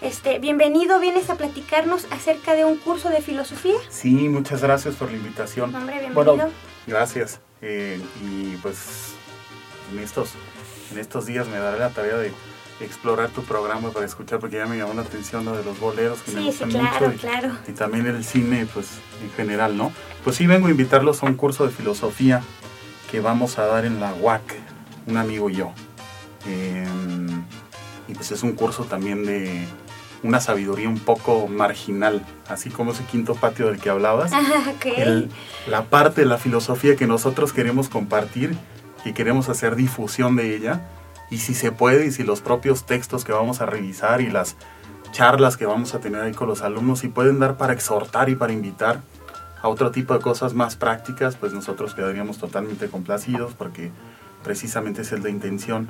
Este, 0.01 0.39
bienvenido, 0.39 0.99
vienes 0.99 1.29
a 1.29 1.35
platicarnos 1.35 2.07
acerca 2.11 2.55
de 2.55 2.65
un 2.65 2.77
curso 2.77 3.09
de 3.09 3.21
filosofía. 3.21 3.77
Sí, 3.89 4.27
muchas 4.27 4.61
gracias 4.61 4.95
por 4.95 5.09
la 5.09 5.17
invitación. 5.17 5.73
Hombre, 5.73 5.99
bienvenido. 5.99 6.35
Bueno, 6.35 6.49
gracias. 6.85 7.39
Eh, 7.61 8.01
y 8.21 8.57
pues 8.57 9.13
en 9.93 9.99
estos, 9.99 10.31
en 10.91 10.99
estos 10.99 11.25
días 11.25 11.47
me 11.47 11.57
daré 11.57 11.79
la 11.79 11.89
tarea 11.89 12.17
de 12.17 12.33
explorar 12.81 13.29
tu 13.29 13.43
programa 13.43 13.91
para 13.91 14.05
escuchar 14.05 14.39
porque 14.39 14.57
ya 14.57 14.65
me 14.65 14.77
llamó 14.77 14.93
la 14.93 15.03
atención 15.03 15.45
lo 15.45 15.55
de 15.55 15.63
los 15.63 15.79
boleros 15.79 16.21
que 16.23 16.31
me 16.31 16.41
gustan 16.41 16.69
sí, 16.69 16.77
claro, 16.77 17.07
mucho 17.07 17.15
y, 17.15 17.17
claro. 17.19 17.51
y, 17.67 17.71
también 17.71 18.07
el 18.07 18.25
cine 18.25 18.67
pues 18.73 18.99
en 19.23 19.31
general 19.31 19.77
no 19.77 19.93
pues 20.23 20.35
sí 20.35 20.47
vengo 20.47 20.67
a 20.67 20.71
invitarlos 20.71 21.23
a 21.23 21.27
un 21.27 21.35
curso 21.35 21.65
de 21.65 21.71
filosofía 21.71 22.41
que 23.13 23.19
vamos 23.19 23.59
a 23.59 23.67
dar 23.67 23.85
en 23.85 23.99
la 23.99 24.11
UAC 24.15 24.41
un 25.05 25.17
amigo 25.17 25.47
y 25.47 25.57
yo 25.57 25.71
em, 26.47 27.43
y 28.07 28.15
pues 28.15 28.31
es 28.31 28.41
un 28.41 28.53
curso 28.53 28.85
también 28.85 29.23
de 29.23 29.67
una 30.23 30.39
sabiduría 30.39 30.89
un 30.89 30.97
poco 30.97 31.47
marginal, 31.47 32.25
así 32.49 32.71
como 32.71 32.91
ese 32.91 33.03
quinto 33.03 33.35
patio 33.35 33.67
del 33.67 33.79
que 33.79 33.91
hablabas. 33.91 34.31
Okay. 34.77 35.29
la 35.67 35.83
parte 35.83 36.21
de 36.21 36.27
la 36.27 36.39
filosofía 36.39 36.95
que 36.95 37.05
nosotros 37.05 37.53
queremos 37.53 37.87
compartir 37.87 38.57
y 39.05 39.13
queremos 39.13 39.47
hacer 39.47 39.75
difusión 39.75 40.35
de 40.35 40.55
ella 40.55 40.81
y 41.29 41.37
si 41.37 41.53
se 41.53 41.71
puede 41.71 42.07
y 42.07 42.11
si 42.11 42.23
los 42.23 42.41
propios 42.41 42.87
textos 42.87 43.25
que 43.25 43.31
vamos 43.31 43.61
a 43.61 43.67
revisar 43.67 44.21
y 44.21 44.31
las 44.31 44.55
charlas 45.11 45.55
que 45.55 45.67
vamos 45.67 45.93
a 45.93 45.99
tener 45.99 46.21
ahí 46.21 46.31
con 46.31 46.47
los 46.47 46.63
alumnos 46.63 47.01
si 47.01 47.09
pueden 47.09 47.37
dar 47.37 47.57
para 47.57 47.73
exhortar 47.73 48.29
y 48.29 48.35
para 48.35 48.53
invitar 48.53 49.01
a 49.63 49.67
otro 49.67 49.89
tipo 49.89 50.13
de 50.13 50.19
cosas 50.19 50.53
más 50.53 50.75
prácticas, 50.75 51.35
pues 51.35 51.53
nosotros 51.53 51.95
quedaríamos 51.95 52.37
totalmente 52.37 52.87
complacidos 52.87 53.55
porque 53.55 53.89
precisamente 54.43 55.01
es 55.01 55.11
el 55.11 55.23
de 55.23 55.31
intención. 55.31 55.89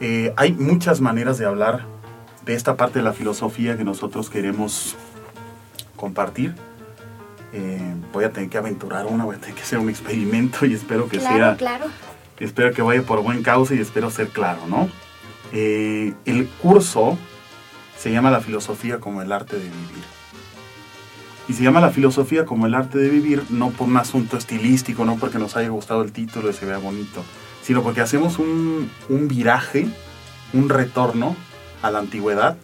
Eh, 0.00 0.32
hay 0.36 0.52
muchas 0.52 1.02
maneras 1.02 1.36
de 1.36 1.44
hablar 1.44 1.84
de 2.46 2.54
esta 2.54 2.76
parte 2.76 3.00
de 3.00 3.04
la 3.04 3.12
filosofía 3.12 3.76
que 3.76 3.84
nosotros 3.84 4.30
queremos 4.30 4.96
compartir. 5.96 6.54
Eh, 7.52 7.94
voy 8.14 8.24
a 8.24 8.32
tener 8.32 8.48
que 8.48 8.56
aventurar 8.56 9.04
una, 9.04 9.26
voy 9.26 9.36
a 9.36 9.38
tener 9.38 9.54
que 9.54 9.62
hacer 9.62 9.78
un 9.78 9.90
experimento 9.90 10.64
y 10.64 10.72
espero 10.72 11.08
que 11.08 11.20
sea 11.20 11.56
claro 11.56 11.86
espero 12.44 12.72
que 12.72 12.82
vaya 12.82 13.02
por 13.02 13.22
buen 13.22 13.42
causa 13.42 13.74
y 13.74 13.80
espero 13.80 14.10
ser 14.10 14.28
claro, 14.28 14.66
¿no? 14.66 14.88
Eh, 15.52 16.14
el 16.24 16.46
curso 16.46 17.18
se 17.98 18.12
llama 18.12 18.30
La 18.30 18.40
filosofía 18.40 19.00
como 19.00 19.22
el 19.22 19.32
arte 19.32 19.56
de 19.56 19.64
vivir. 19.64 20.17
Y 21.48 21.54
se 21.54 21.62
llama 21.62 21.80
La 21.80 21.90
filosofía 21.90 22.44
como 22.44 22.66
el 22.66 22.74
arte 22.74 22.98
de 22.98 23.08
vivir 23.08 23.42
no 23.48 23.70
por 23.70 23.88
un 23.88 23.96
asunto 23.96 24.36
estilístico, 24.36 25.06
no 25.06 25.16
porque 25.16 25.38
nos 25.38 25.56
haya 25.56 25.70
gustado 25.70 26.02
el 26.02 26.12
título 26.12 26.50
y 26.50 26.52
se 26.52 26.66
vea 26.66 26.76
bonito, 26.76 27.24
sino 27.62 27.82
porque 27.82 28.02
hacemos 28.02 28.38
un, 28.38 28.90
viraje, 29.08 29.88
un 30.52 30.68
retorno 30.68 31.34
a 31.80 31.90
la 31.90 32.00
antigüedad 32.00 32.58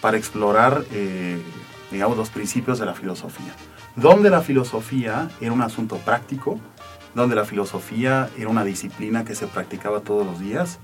para 0.00 0.16
explorar, 0.16 0.84
eh, 0.92 1.42
digamos, 1.90 2.16
los 2.16 2.30
principios 2.30 2.78
de 2.78 2.86
la 2.86 2.94
filosofía. 2.94 3.54
Donde 3.96 4.30
la 4.30 4.40
filosofía 4.40 5.28
era 5.40 5.52
un 5.52 5.62
asunto 5.62 5.96
práctico, 5.96 6.60
donde 7.16 7.34
la 7.34 7.44
filosofía 7.44 8.30
era 8.38 8.48
una 8.48 8.64
disciplina 8.64 9.24
que 9.24 9.34
se 9.34 9.48
practicaba 9.48 10.00
todos 10.00 10.24
los 10.24 10.38
días 10.38 10.78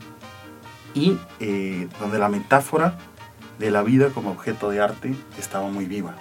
y 0.92 1.16
eh, 1.38 1.88
donde 2.01 2.18
la 2.18 2.29
metáfora 2.29 2.98
de 3.61 3.70
la 3.70 3.83
vida 3.83 4.09
como 4.09 4.33
objeto 4.33 4.70
de 4.70 4.81
arte 4.81 5.14
estaba 5.38 5.68
muy 5.68 5.87
viva. 5.87 6.16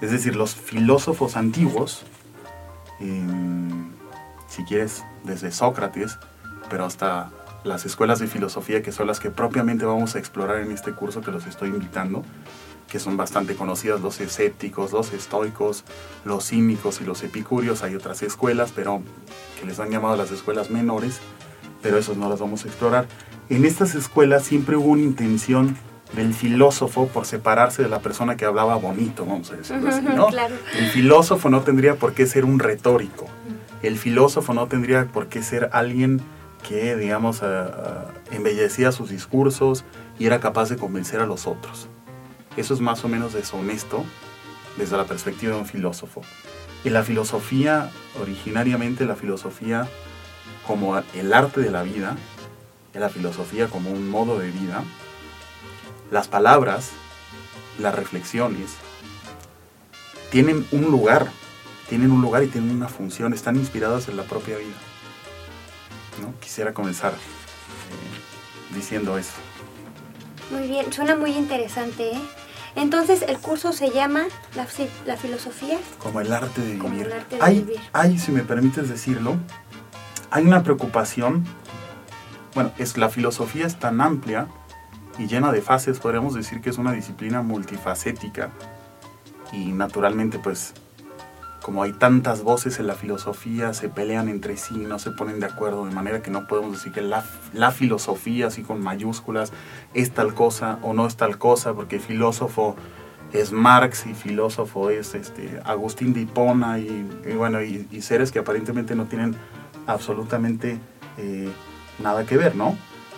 Es 0.00 0.10
decir, 0.12 0.36
los 0.36 0.54
filósofos 0.54 1.36
antiguos, 1.36 2.04
em, 3.00 3.90
si 4.48 4.64
quieres, 4.64 5.04
desde 5.24 5.50
Sócrates, 5.50 6.18
pero 6.70 6.84
hasta 6.84 7.30
las 7.64 7.84
escuelas 7.84 8.20
de 8.20 8.28
filosofía 8.28 8.82
que 8.82 8.92
son 8.92 9.08
las 9.08 9.18
que 9.18 9.30
propiamente 9.30 9.84
vamos 9.84 10.14
a 10.14 10.18
explorar 10.18 10.60
en 10.60 10.70
este 10.70 10.92
curso 10.92 11.20
que 11.20 11.32
los 11.32 11.46
estoy 11.46 11.70
invitando, 11.70 12.22
que 12.88 12.98
son 12.98 13.16
bastante 13.16 13.54
conocidas, 13.54 14.00
los 14.00 14.20
escépticos, 14.20 14.92
los 14.92 15.12
estoicos, 15.12 15.84
los 16.24 16.48
cínicos 16.48 17.00
y 17.00 17.04
los 17.04 17.22
epicúreos. 17.22 17.82
Hay 17.82 17.94
otras 17.94 18.22
escuelas, 18.22 18.72
pero 18.74 19.02
que 19.58 19.66
les 19.66 19.78
han 19.78 19.90
llamado 19.90 20.16
las 20.16 20.30
escuelas 20.30 20.70
menores, 20.70 21.18
pero 21.82 21.98
esos 21.98 22.16
no 22.16 22.28
las 22.30 22.40
vamos 22.40 22.64
a 22.64 22.68
explorar. 22.68 23.06
En 23.50 23.64
estas 23.64 23.94
escuelas 23.94 24.44
siempre 24.44 24.76
hubo 24.76 24.88
una 24.88 25.02
intención 25.02 25.76
del 26.14 26.34
filósofo 26.34 27.06
por 27.08 27.26
separarse 27.26 27.82
de 27.82 27.88
la 27.88 28.00
persona 28.00 28.36
que 28.36 28.44
hablaba 28.44 28.76
bonito, 28.76 29.26
vamos 29.26 29.50
a 29.50 29.56
decirlo 29.56 29.88
así, 29.88 30.02
¿no? 30.02 30.28
El 30.76 30.88
filósofo 30.88 31.50
no 31.50 31.60
tendría 31.60 31.96
por 31.96 32.14
qué 32.14 32.26
ser 32.26 32.44
un 32.44 32.58
retórico. 32.58 33.26
El 33.82 33.98
filósofo 33.98 34.54
no 34.54 34.66
tendría 34.66 35.06
por 35.06 35.28
qué 35.28 35.42
ser 35.42 35.70
alguien 35.72 36.20
que, 36.66 36.96
digamos, 36.96 37.42
embellecía 38.32 38.90
sus 38.90 39.10
discursos 39.10 39.84
y 40.18 40.26
era 40.26 40.40
capaz 40.40 40.70
de 40.70 40.76
convencer 40.76 41.20
a 41.20 41.26
los 41.26 41.46
otros. 41.46 41.88
Eso 42.56 42.74
es 42.74 42.80
más 42.80 43.04
o 43.04 43.08
menos 43.08 43.34
deshonesto 43.34 44.04
desde 44.76 44.96
la 44.96 45.04
perspectiva 45.04 45.54
de 45.54 45.60
un 45.60 45.66
filósofo. 45.66 46.22
Y 46.84 46.90
la 46.90 47.04
filosofía, 47.04 47.90
originariamente 48.20 49.04
la 49.04 49.14
filosofía 49.14 49.88
como 50.66 51.00
el 51.14 51.32
arte 51.32 51.60
de 51.60 51.70
la 51.70 51.82
vida, 51.82 52.16
la 52.94 53.08
filosofía 53.08 53.68
como 53.68 53.90
un 53.90 54.10
modo 54.10 54.38
de 54.38 54.50
vida, 54.50 54.82
las 56.10 56.28
palabras, 56.28 56.90
las 57.78 57.94
reflexiones, 57.94 58.70
tienen 60.30 60.66
un 60.72 60.90
lugar, 60.90 61.28
tienen 61.88 62.10
un 62.10 62.20
lugar 62.20 62.42
y 62.42 62.48
tienen 62.48 62.70
una 62.70 62.88
función, 62.88 63.32
están 63.32 63.56
inspiradas 63.56 64.08
en 64.08 64.16
la 64.16 64.24
propia 64.24 64.56
vida. 64.58 64.76
¿no? 66.20 66.38
Quisiera 66.40 66.74
comenzar 66.74 67.12
eh, 67.12 68.74
diciendo 68.74 69.16
eso. 69.18 69.32
Muy 70.50 70.66
bien, 70.66 70.92
suena 70.92 71.16
muy 71.16 71.32
interesante. 71.32 72.12
¿eh? 72.12 72.20
Entonces 72.76 73.22
el 73.22 73.38
curso 73.38 73.72
se 73.72 73.90
llama 73.90 74.24
La, 74.54 74.66
filosofía. 75.16 75.78
Como 75.98 76.20
el 76.20 76.32
arte 76.32 76.60
de 76.60 76.74
vivir. 76.74 77.12
hay, 77.40 77.66
hay, 77.92 78.18
si 78.18 78.32
me 78.32 78.42
permites 78.42 78.88
decirlo, 78.88 79.36
hay 80.30 80.44
una 80.44 80.62
preocupación. 80.62 81.44
Bueno, 82.54 82.72
es 82.78 82.96
la 82.96 83.08
filosofía 83.08 83.66
es 83.66 83.78
tan 83.78 84.00
amplia 84.00 84.48
y 85.18 85.26
llena 85.26 85.52
de 85.52 85.60
fases, 85.60 85.98
podríamos 85.98 86.34
decir 86.34 86.60
que 86.60 86.70
es 86.70 86.78
una 86.78 86.92
disciplina 86.92 87.42
multifacética. 87.42 88.50
Y 89.52 89.72
naturalmente, 89.72 90.38
pues, 90.38 90.74
como 91.62 91.82
hay 91.82 91.92
tantas 91.92 92.42
voces 92.42 92.78
en 92.78 92.86
la 92.86 92.94
filosofía, 92.94 93.74
se 93.74 93.88
pelean 93.88 94.28
entre 94.28 94.56
sí, 94.56 94.76
no 94.76 94.98
se 94.98 95.10
ponen 95.10 95.40
de 95.40 95.46
acuerdo, 95.46 95.86
de 95.86 95.94
manera 95.94 96.22
que 96.22 96.30
no 96.30 96.46
podemos 96.46 96.72
decir 96.72 96.92
que 96.92 97.02
la, 97.02 97.24
la 97.52 97.72
filosofía, 97.72 98.46
así 98.46 98.62
con 98.62 98.80
mayúsculas, 98.80 99.52
es 99.92 100.12
tal 100.12 100.34
cosa 100.34 100.78
o 100.82 100.94
no 100.94 101.06
es 101.06 101.16
tal 101.16 101.36
cosa, 101.38 101.74
porque 101.74 101.98
filósofo 101.98 102.76
es 103.32 103.52
Marx 103.52 104.06
y 104.06 104.14
filósofo 104.14 104.90
es 104.90 105.14
este, 105.14 105.60
Agustín 105.64 106.14
de 106.14 106.22
Hipona 106.22 106.78
y, 106.78 107.06
bueno, 107.36 107.60
y, 107.62 107.86
seres 108.00 108.32
que 108.32 108.38
aparentemente 108.38 108.94
no 108.94 109.06
tienen 109.06 109.34
absolutamente 109.86 110.78
eh, 111.18 111.50
nada 111.98 112.24
que 112.24 112.36
ver, 112.36 112.54
¿no? 112.54 112.76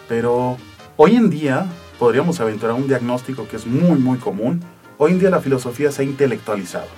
Pero 0.08 0.56
hoy 0.96 1.16
en 1.16 1.30
día 1.30 1.66
podríamos 2.00 2.40
aventurar 2.40 2.74
un 2.74 2.88
diagnóstico 2.88 3.46
que 3.46 3.54
es 3.54 3.66
muy, 3.66 4.00
muy 4.00 4.18
común. 4.18 4.60
Hoy 4.98 5.12
en 5.12 5.20
día 5.20 5.30
la 5.30 5.40
filosofía 5.40 5.92
se 5.92 6.02
ha 6.02 6.04
intelectualizado 6.04 6.88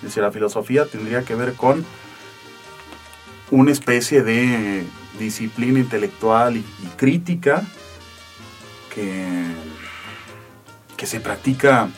es 0.00 0.04
decir, 0.04 0.22
la 0.22 0.32
filosofía 0.32 0.86
tendría 0.86 1.22
que 1.22 1.34
ver 1.34 1.52
con 1.54 1.84
una 3.50 3.70
especie 3.70 4.22
de 4.22 4.84
disciplina 5.18 5.78
intelectual 5.78 6.56
y, 6.56 6.64
crítica 6.96 7.62
que, 8.94 9.26
que 10.96 11.06
se 11.06 11.20
practica 11.20 11.90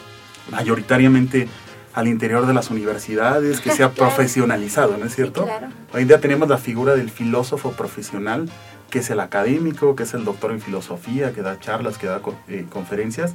mayoritariamente 0.51 1.49
al 1.95 2.09
interior 2.09 2.47
de 2.47 2.55
las 2.55 2.71
universidades, 2.71 3.61
que 3.61 3.71
se 3.71 3.85
ha 3.85 3.91
profesionalizado, 3.95 4.97
¿no 4.97 5.07
es 5.07 5.15
cierto? 5.15 5.47
Hoy 5.93 6.03
en 6.03 6.09
día 6.09 6.21
tenemos 6.21 6.49
la 6.49 6.59
figura 6.59 6.97
del 6.97 7.11
filósofo 7.11 7.71
profesional, 7.73 8.51
que 8.93 8.99
es 8.99 9.09
el 9.09 9.21
académico, 9.21 9.97
que 9.97 10.03
es 10.03 10.13
el 10.13 10.23
doctor 10.23 10.51
en 10.51 10.61
filosofía, 10.61 11.33
que 11.33 11.41
da 11.41 11.59
charlas, 11.59 11.97
que 11.97 12.07
da 12.07 12.21
eh, 12.47 12.67
conferencias, 12.69 13.35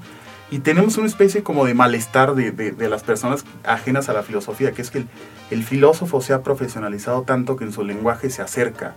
y 0.51 0.59
tenemos 0.59 0.99
una 0.99 1.07
especie 1.07 1.41
como 1.41 1.65
de 1.65 1.73
malestar 1.73 2.35
de, 2.35 2.51
de, 2.51 2.89
las 2.89 3.01
personas 3.01 3.43
ajenas 3.65 4.07
a 4.07 4.13
la 4.13 4.21
filosofía, 4.21 4.71
que 4.71 4.83
es 4.83 4.91
que 4.91 5.05
el, 5.49 5.63
filósofo 5.63 6.21
se 6.21 6.33
ha 6.33 6.43
profesionalizado 6.43 7.23
tanto 7.23 7.57
que 7.57 7.63
en 7.63 7.73
su 7.73 7.83
lenguaje 7.83 8.29
se 8.29 8.43
acerca, 8.43 8.93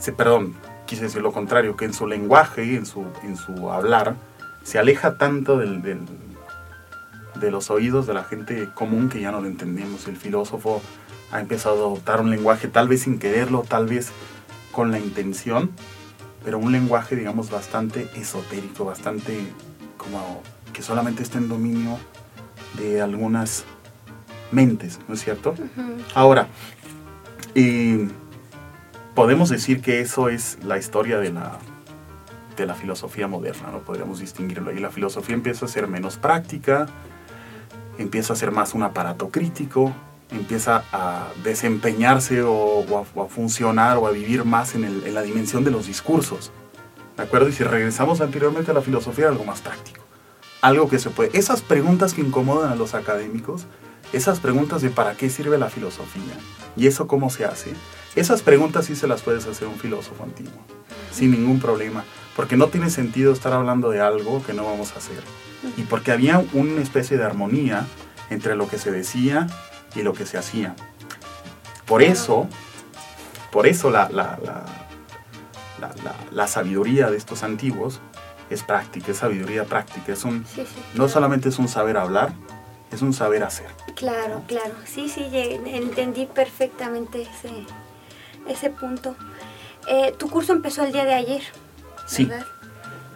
se, 0.00 0.12
perdón, 0.12 0.56
quise 0.84 1.04
decir 1.04 1.22
lo 1.22 1.32
contrario, 1.32 1.76
que 1.76 1.84
en 1.84 1.94
su 1.94 2.08
lenguaje, 2.08 2.74
en 2.74 2.84
su, 2.84 3.06
en 3.22 3.36
su 3.36 3.70
hablar, 3.70 4.16
se 4.64 4.80
aleja 4.80 5.16
tanto 5.16 5.58
del, 5.58 5.80
de 5.80 7.50
los 7.52 7.70
oídos 7.70 8.08
de 8.08 8.14
la 8.14 8.24
gente 8.24 8.68
común 8.74 9.08
que 9.08 9.20
ya 9.20 9.30
no 9.30 9.40
lo 9.40 9.46
entendemos. 9.46 10.08
El 10.08 10.16
filósofo 10.16 10.82
ha 11.30 11.38
empezado 11.38 11.76
a 11.76 11.86
adoptar 11.86 12.20
un 12.20 12.30
lenguaje 12.30 12.66
tal 12.66 12.88
vez 12.88 13.02
sin 13.02 13.20
quererlo, 13.20 13.64
tal 13.66 13.86
vez 13.86 14.10
con 14.78 14.92
la 14.92 15.00
intención, 15.00 15.72
pero 16.44 16.56
un 16.56 16.70
lenguaje, 16.70 17.16
digamos, 17.16 17.50
bastante 17.50 18.08
esotérico, 18.14 18.84
bastante 18.84 19.36
como 19.96 20.40
que 20.72 20.82
solamente 20.82 21.24
está 21.24 21.38
en 21.38 21.48
dominio 21.48 21.98
de 22.74 23.02
algunas 23.02 23.64
mentes, 24.52 25.00
¿no 25.08 25.14
es 25.14 25.24
cierto? 25.24 25.56
Ahora, 26.14 26.46
eh, 27.56 28.06
podemos 29.16 29.48
decir 29.48 29.80
que 29.80 30.00
eso 30.00 30.28
es 30.28 30.58
la 30.62 30.78
historia 30.78 31.18
de 31.18 31.32
la, 31.32 31.58
de 32.56 32.64
la 32.64 32.74
filosofía 32.74 33.26
moderna, 33.26 33.72
¿no? 33.72 33.80
Podríamos 33.80 34.20
distinguirlo. 34.20 34.70
Y 34.70 34.78
la 34.78 34.90
filosofía 34.90 35.34
empieza 35.34 35.64
a 35.66 35.68
ser 35.68 35.88
menos 35.88 36.18
práctica, 36.18 36.86
empieza 37.98 38.32
a 38.32 38.36
ser 38.36 38.52
más 38.52 38.74
un 38.74 38.84
aparato 38.84 39.30
crítico, 39.30 39.92
empieza 40.30 40.84
a 40.92 41.28
desempeñarse 41.42 42.42
o, 42.42 42.84
a, 42.98 43.26
funcionar 43.28 43.96
o 43.96 44.06
a 44.06 44.10
vivir 44.10 44.44
más 44.44 44.74
en, 44.74 44.84
en, 44.84 45.14
la 45.14 45.22
dimensión 45.22 45.64
de 45.64 45.70
los 45.70 45.86
discursos. 45.86 46.52
¿De 47.16 47.22
acuerdo? 47.22 47.48
Y 47.48 47.52
si 47.52 47.64
regresamos 47.64 48.20
anteriormente 48.20 48.70
a 48.70 48.74
la 48.74 48.82
filosofía, 48.82 49.28
algo 49.28 49.44
más 49.44 49.60
práctico. 49.60 50.04
Algo 50.60 50.88
que 50.88 50.98
se 50.98 51.10
puede... 51.10 51.36
Esas 51.36 51.62
preguntas 51.62 52.14
que 52.14 52.20
incomodan 52.20 52.72
a 52.72 52.76
los 52.76 52.94
académicos, 52.94 53.66
esas 54.12 54.40
preguntas 54.40 54.82
de 54.82 54.90
para 54.90 55.14
qué 55.14 55.30
sirve 55.30 55.58
la 55.58 55.68
filosofía 55.68 56.34
y 56.76 56.86
eso 56.86 57.06
cómo 57.06 57.30
se 57.30 57.44
hace, 57.44 57.74
esas 58.16 58.42
preguntas 58.42 58.86
sí 58.86 58.96
se 58.96 59.06
las 59.06 59.22
puedes 59.22 59.46
hacer 59.46 59.68
un 59.68 59.76
filósofo 59.76 60.24
antiguo, 60.24 60.60
sin 61.12 61.30
ningún 61.30 61.60
problema, 61.60 62.04
porque 62.34 62.56
no 62.56 62.68
tiene 62.68 62.90
sentido 62.90 63.32
estar 63.32 63.52
hablando 63.52 63.90
de 63.90 64.00
algo 64.00 64.42
que 64.44 64.54
no 64.54 64.64
vamos 64.64 64.92
a 64.92 64.98
hacer. 64.98 65.22
Y 65.76 65.82
porque 65.82 66.12
había 66.12 66.42
una 66.52 66.80
especie 66.80 67.16
de 67.16 67.24
armonía 67.24 67.86
entre 68.30 68.56
lo 68.56 68.68
que 68.68 68.78
se 68.78 68.90
decía 68.90 69.46
y 69.94 70.02
lo 70.02 70.12
que 70.12 70.26
se 70.26 70.38
hacía. 70.38 70.74
Por 71.86 72.02
eso, 72.02 72.46
por 73.50 73.66
eso 73.66 73.90
la, 73.90 74.08
la, 74.10 74.38
la, 74.42 74.64
la 76.30 76.46
sabiduría 76.46 77.10
de 77.10 77.16
estos 77.16 77.42
antiguos 77.42 78.00
es 78.50 78.62
práctica, 78.62 79.12
es 79.12 79.18
sabiduría 79.18 79.64
práctica. 79.64 80.12
Es 80.12 80.24
un, 80.24 80.44
No 80.94 81.08
solamente 81.08 81.48
es 81.48 81.58
un 81.58 81.68
saber 81.68 81.96
hablar, 81.96 82.32
es 82.90 83.02
un 83.02 83.12
saber 83.12 83.42
hacer. 83.42 83.66
Claro, 83.94 84.42
claro. 84.46 84.74
Sí, 84.84 85.08
sí, 85.08 85.26
entendí 85.32 86.26
perfectamente 86.26 87.22
ese, 87.22 87.50
ese 88.48 88.70
punto. 88.70 89.16
Eh, 89.86 90.14
tu 90.18 90.28
curso 90.28 90.52
empezó 90.52 90.84
el 90.84 90.92
día 90.92 91.04
de 91.04 91.14
ayer. 91.14 91.42
Sí. 92.06 92.30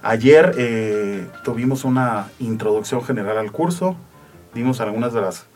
Ayer 0.03 0.55
eh, 0.59 1.31
tuvimos 1.45 1.85
una 1.85 2.29
introducción 2.39 3.05
general 3.05 3.39
al 3.39 3.53
curso, 3.53 3.97
dimos 4.53 4.81
algunas 4.81 5.13
de 5.13 5.21
las, 5.21 5.47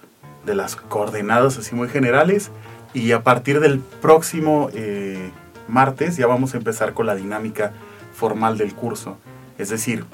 de 0.47 0.55
las 0.55 0.77
coordenadas 0.77 1.59
así 1.59 1.75
muy 1.75 1.89
generales 1.89 2.51
y 2.95 3.13
a 3.13 3.23
partir 3.23 3.61
del 3.61 3.81
próximo 3.81 4.71
eh, 4.73 5.31
martes 5.69 6.17
ya 6.17 6.27
vamos 6.27 6.55
a 6.55 6.57
empezar 6.57 6.95
con 6.95 7.07
la 7.07 7.15
dinámica 7.15 7.73
formal 8.15 8.57
del 8.57 8.75
curso. 8.75 9.19
Es 9.59 9.69
decir, 9.69 10.05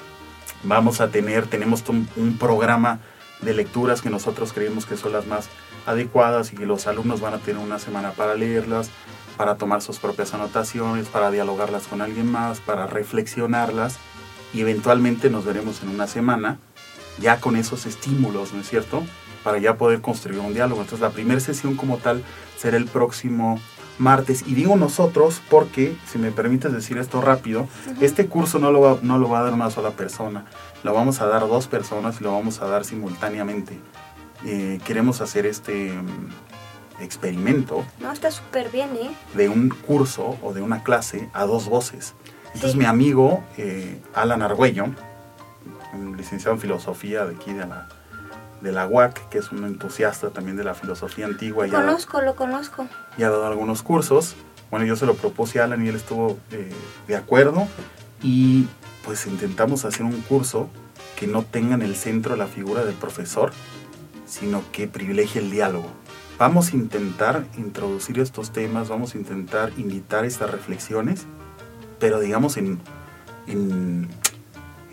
vamos 0.63 0.99
a 0.99 1.09
tener, 1.09 1.47
tenemos 1.47 1.83
un, 1.87 2.37
programa 2.37 2.99
de 3.41 3.53
lecturas 3.53 4.01
que 4.01 4.09
nosotros 4.09 4.53
creemos 4.53 4.85
que 4.85 4.97
son 4.97 5.13
las 5.13 5.27
más 5.27 5.49
adecuadas 5.85 6.53
y 6.53 6.55
que 6.55 6.65
los 6.65 6.87
alumnos 6.87 7.21
van 7.21 7.33
a 7.33 7.39
tener 7.39 7.61
una 7.61 7.79
semana 7.79 8.11
para 8.11 8.35
leerlas, 8.35 8.89
para 9.37 9.55
tomar 9.55 9.81
sus 9.81 9.99
propias 9.99 10.33
anotaciones, 10.33 11.07
para 11.07 11.31
dialogarlas 11.31 11.87
con 11.87 12.01
alguien 12.01 12.31
más, 12.31 12.59
para 12.59 12.87
reflexionarlas 12.87 13.97
y 14.53 14.61
eventualmente 14.61 15.29
nos 15.29 15.45
veremos 15.45 15.81
en 15.83 15.89
una 15.89 16.07
semana 16.07 16.57
ya 17.19 17.39
con 17.39 17.55
esos 17.55 17.85
estímulos, 17.85 18.53
¿no 18.53 18.61
es 18.61 18.69
cierto? 18.69 19.03
Para 19.43 19.57
ya 19.57 19.77
poder 19.77 20.01
construir 20.01 20.39
un 20.39 20.53
diálogo. 20.53 20.81
Entonces 20.81 21.01
la 21.01 21.11
primera 21.11 21.39
sesión 21.39 21.75
como 21.75 21.97
tal 21.97 22.23
será 22.57 22.77
el 22.77 22.85
próximo 22.85 23.59
martes. 23.97 24.43
Y 24.47 24.53
digo 24.53 24.75
nosotros 24.75 25.41
porque, 25.49 25.95
si 26.05 26.17
me 26.17 26.31
permites 26.31 26.71
decir 26.71 26.97
esto 26.97 27.21
rápido, 27.21 27.67
este 28.01 28.27
curso 28.27 28.59
no 28.59 28.71
lo, 28.71 28.81
va, 28.81 28.97
no 29.01 29.17
lo 29.17 29.29
va 29.29 29.39
a 29.39 29.43
dar 29.43 29.53
una 29.53 29.69
sola 29.69 29.91
persona, 29.91 30.45
lo 30.83 30.93
vamos 30.93 31.21
a 31.21 31.27
dar 31.27 31.41
dos 31.41 31.67
personas 31.67 32.19
y 32.19 32.23
lo 32.23 32.31
vamos 32.31 32.61
a 32.61 32.67
dar 32.67 32.85
simultáneamente. 32.85 33.77
Eh, 34.45 34.79
queremos 34.85 35.21
hacer 35.21 35.45
este 35.45 35.91
mm, 35.91 37.01
experimento. 37.01 37.85
No, 37.99 38.11
está 38.11 38.31
súper 38.31 38.69
bien, 38.69 38.89
¿eh? 38.95 39.11
De 39.35 39.49
un 39.49 39.69
curso 39.69 40.37
o 40.41 40.53
de 40.53 40.61
una 40.61 40.83
clase 40.83 41.29
a 41.33 41.45
dos 41.45 41.67
voces. 41.67 42.13
Entonces 42.53 42.75
mi 42.75 42.85
amigo 42.85 43.43
eh, 43.57 43.99
Alan 44.13 44.41
Argüello, 44.41 44.85
licenciado 46.15 46.55
en 46.55 46.61
filosofía 46.61 47.25
de 47.25 47.35
aquí 47.35 47.51
de 47.51 47.65
la, 47.65 47.87
de 48.63 48.71
la 48.71 48.87
UAC, 48.87 49.29
que 49.29 49.37
es 49.37 49.51
un 49.51 49.65
entusiasta 49.65 50.29
también 50.29 50.55
de 50.55 50.63
la 50.63 50.73
filosofía 50.73 51.25
antigua. 51.25 51.67
Lo 51.67 51.73
conozco, 51.73 52.21
lo 52.21 52.35
conozco. 52.35 52.87
Y 53.17 53.23
ha 53.23 53.29
dado 53.29 53.45
algunos 53.45 53.83
cursos. 53.83 54.35
Bueno, 54.71 54.85
yo 54.85 54.95
se 54.95 55.05
lo 55.05 55.15
propuse 55.15 55.59
a 55.59 55.65
Alan 55.65 55.85
y 55.85 55.89
él 55.89 55.95
estuvo 55.97 56.39
eh, 56.51 56.71
de 57.07 57.15
acuerdo. 57.15 57.67
Y 58.23 58.67
pues 59.05 59.27
intentamos 59.27 59.83
hacer 59.83 60.05
un 60.05 60.21
curso 60.21 60.69
que 61.19 61.27
no 61.27 61.43
tenga 61.43 61.75
en 61.75 61.81
el 61.81 61.95
centro 61.95 62.37
la 62.37 62.47
figura 62.47 62.85
del 62.85 62.95
profesor, 62.95 63.51
sino 64.25 64.63
que 64.71 64.87
privilegie 64.87 65.41
el 65.41 65.51
diálogo. 65.51 65.89
Vamos 66.39 66.71
a 66.71 66.77
intentar 66.77 67.45
introducir 67.57 68.17
estos 68.19 68.51
temas, 68.51 68.87
vamos 68.87 69.13
a 69.13 69.17
intentar 69.17 69.71
invitar 69.77 70.25
estas 70.25 70.49
reflexiones, 70.49 71.25
pero 71.99 72.19
digamos 72.19 72.57
en, 72.57 72.79
en 73.45 74.07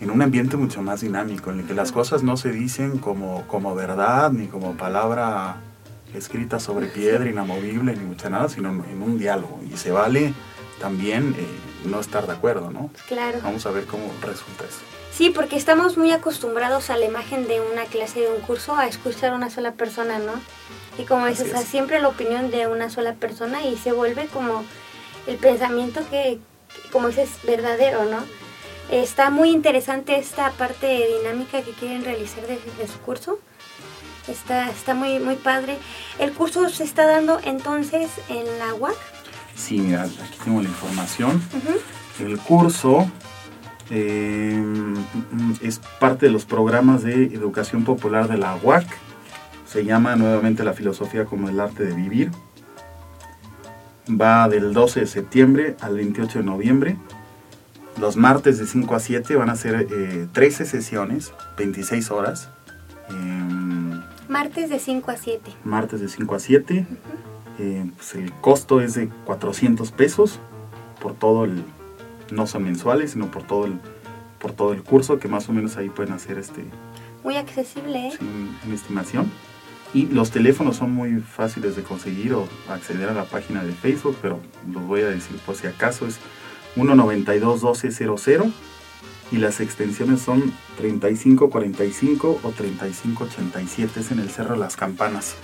en 0.01 0.09
un 0.09 0.21
ambiente 0.21 0.57
mucho 0.57 0.81
más 0.81 1.01
dinámico, 1.01 1.51
en 1.51 1.59
el 1.59 1.67
que 1.67 1.75
las 1.75 1.91
cosas 1.91 2.23
no 2.23 2.35
se 2.35 2.51
dicen 2.51 2.97
como, 2.97 3.47
como 3.47 3.75
verdad, 3.75 4.31
ni 4.31 4.47
como 4.47 4.73
palabra 4.73 5.57
escrita 6.15 6.59
sobre 6.59 6.87
piedra, 6.87 7.29
inamovible, 7.29 7.95
ni 7.95 8.03
mucha 8.03 8.29
nada, 8.29 8.49
sino 8.49 8.69
en 8.71 9.01
un 9.01 9.19
diálogo. 9.19 9.59
Y 9.71 9.77
se 9.77 9.91
vale 9.91 10.33
también 10.79 11.35
eh, 11.37 11.45
no 11.85 11.99
estar 11.99 12.25
de 12.25 12.33
acuerdo, 12.33 12.71
¿no? 12.71 12.89
Claro. 13.07 13.39
Vamos 13.43 13.65
a 13.67 13.71
ver 13.71 13.85
cómo 13.85 14.11
resulta 14.21 14.65
eso. 14.65 14.79
Sí, 15.13 15.29
porque 15.29 15.55
estamos 15.55 15.97
muy 15.97 16.11
acostumbrados 16.11 16.89
a 16.89 16.97
la 16.97 17.05
imagen 17.05 17.47
de 17.47 17.61
una 17.61 17.85
clase, 17.85 18.21
de 18.21 18.29
un 18.29 18.41
curso, 18.41 18.75
a 18.75 18.87
escuchar 18.87 19.33
a 19.33 19.35
una 19.35 19.51
sola 19.51 19.73
persona, 19.73 20.17
¿no? 20.17 20.33
Y 20.97 21.05
como 21.05 21.27
dices, 21.27 21.53
siempre 21.65 21.99
la 22.01 22.07
opinión 22.07 22.49
de 22.49 22.67
una 22.67 22.89
sola 22.89 23.13
persona 23.13 23.63
y 23.63 23.77
se 23.77 23.91
vuelve 23.91 24.25
como 24.27 24.63
el 25.27 25.37
pensamiento 25.37 26.01
que, 26.09 26.39
como 26.91 27.09
dices, 27.09 27.29
verdadero, 27.43 28.05
¿no? 28.05 28.17
Está 28.91 29.29
muy 29.29 29.51
interesante 29.51 30.19
esta 30.19 30.51
parte 30.51 31.07
dinámica 31.17 31.61
que 31.61 31.71
quieren 31.71 32.03
realizar 32.03 32.45
de, 32.45 32.59
su 32.87 32.99
curso. 32.99 33.39
Está, 34.27 34.69
está 34.69 34.93
muy, 34.93 35.17
muy 35.19 35.35
padre. 35.35 35.77
¿El 36.19 36.33
curso 36.33 36.67
se 36.67 36.83
está 36.83 37.07
dando 37.07 37.39
entonces 37.45 38.11
en 38.27 38.45
la 38.59 38.73
UAC? 38.73 38.97
Sí, 39.55 39.79
mira, 39.79 40.03
aquí 40.03 40.37
tengo 40.43 40.61
la 40.61 40.67
información. 40.67 41.41
El 42.19 42.37
curso 42.39 43.09
eh, 43.89 44.61
es 45.61 45.79
parte 46.01 46.25
de 46.25 46.31
los 46.33 46.43
programas 46.43 47.01
de 47.01 47.27
educación 47.27 47.85
popular 47.85 48.27
de 48.27 48.37
la 48.37 48.57
UAC. 48.61 48.85
Se 49.65 49.85
llama 49.85 50.17
nuevamente 50.17 50.65
la 50.65 50.73
filosofía 50.73 51.23
como 51.23 51.47
el 51.47 51.61
arte 51.61 51.85
de 51.85 51.93
vivir. 51.93 52.29
Va 54.09 54.49
del 54.49 54.73
12 54.73 54.99
de 54.99 55.07
septiembre 55.07 55.77
al 55.79 55.95
28 55.95 56.39
de 56.39 56.45
noviembre. 56.45 56.97
Los 57.99 58.15
martes 58.15 58.57
de 58.57 58.65
5 58.65 58.95
a 58.95 58.99
7 58.99 59.35
van 59.35 59.49
a 59.49 59.55
ser 59.55 59.87
13 60.31 60.63
eh, 60.63 60.65
sesiones, 60.65 61.33
26 61.57 62.11
horas. 62.11 62.49
Em, 63.09 64.01
martes 64.29 64.69
de 64.69 64.79
5 64.79 65.11
a 65.11 65.17
7. 65.17 65.51
Martes 65.63 65.99
de 65.99 66.07
5 66.07 66.35
a 66.35 66.39
7. 66.39 66.87
Eh, 67.59 67.91
pues 67.95 68.15
el 68.15 68.31
costo 68.33 68.81
es 68.81 68.95
de 68.95 69.09
400 69.25 69.91
pesos 69.91 70.39
por 71.01 71.13
todo 71.13 71.45
el, 71.45 71.63
no 72.31 72.47
son 72.47 72.63
mensuales, 72.63 73.11
sino 73.11 73.29
por 73.29 73.43
todo 73.43 73.65
el, 73.65 73.73
por 74.39 74.53
todo 74.53 74.73
el 74.73 74.83
curso, 74.83 75.19
que 75.19 75.27
más 75.27 75.49
o 75.49 75.53
menos 75.53 75.77
ahí 75.77 75.89
pueden 75.89 76.13
hacer 76.13 76.37
este... 76.37 76.65
Muy 77.23 77.35
accesible, 77.35 78.07
¿eh? 78.07 78.13
una 78.65 78.73
estimación. 78.73 79.31
Y 79.93 80.07
los 80.07 80.31
teléfonos 80.31 80.77
son 80.77 80.91
muy 80.91 81.19
fáciles 81.19 81.75
de 81.75 81.83
conseguir 81.83 82.33
o 82.33 82.47
acceder 82.69 83.09
a 83.09 83.13
la 83.13 83.25
página 83.25 83.63
de 83.63 83.73
Facebook, 83.73 84.17
pero 84.21 84.39
los 84.71 84.83
voy 84.87 85.01
a 85.01 85.07
decir 85.07 85.37
por 85.45 85.55
si 85.55 85.67
acaso. 85.67 86.07
Es 86.07 86.17
192-1200 86.75 88.51
y 89.31 89.37
las 89.37 89.59
extensiones 89.61 90.21
son 90.21 90.53
3545 90.77 92.39
o 92.43 92.49
3587, 92.51 93.99
es 93.99 94.11
en 94.11 94.19
el 94.19 94.29
Cerro 94.29 94.53
de 94.53 94.59
las 94.59 94.75
Campanas. 94.75 95.35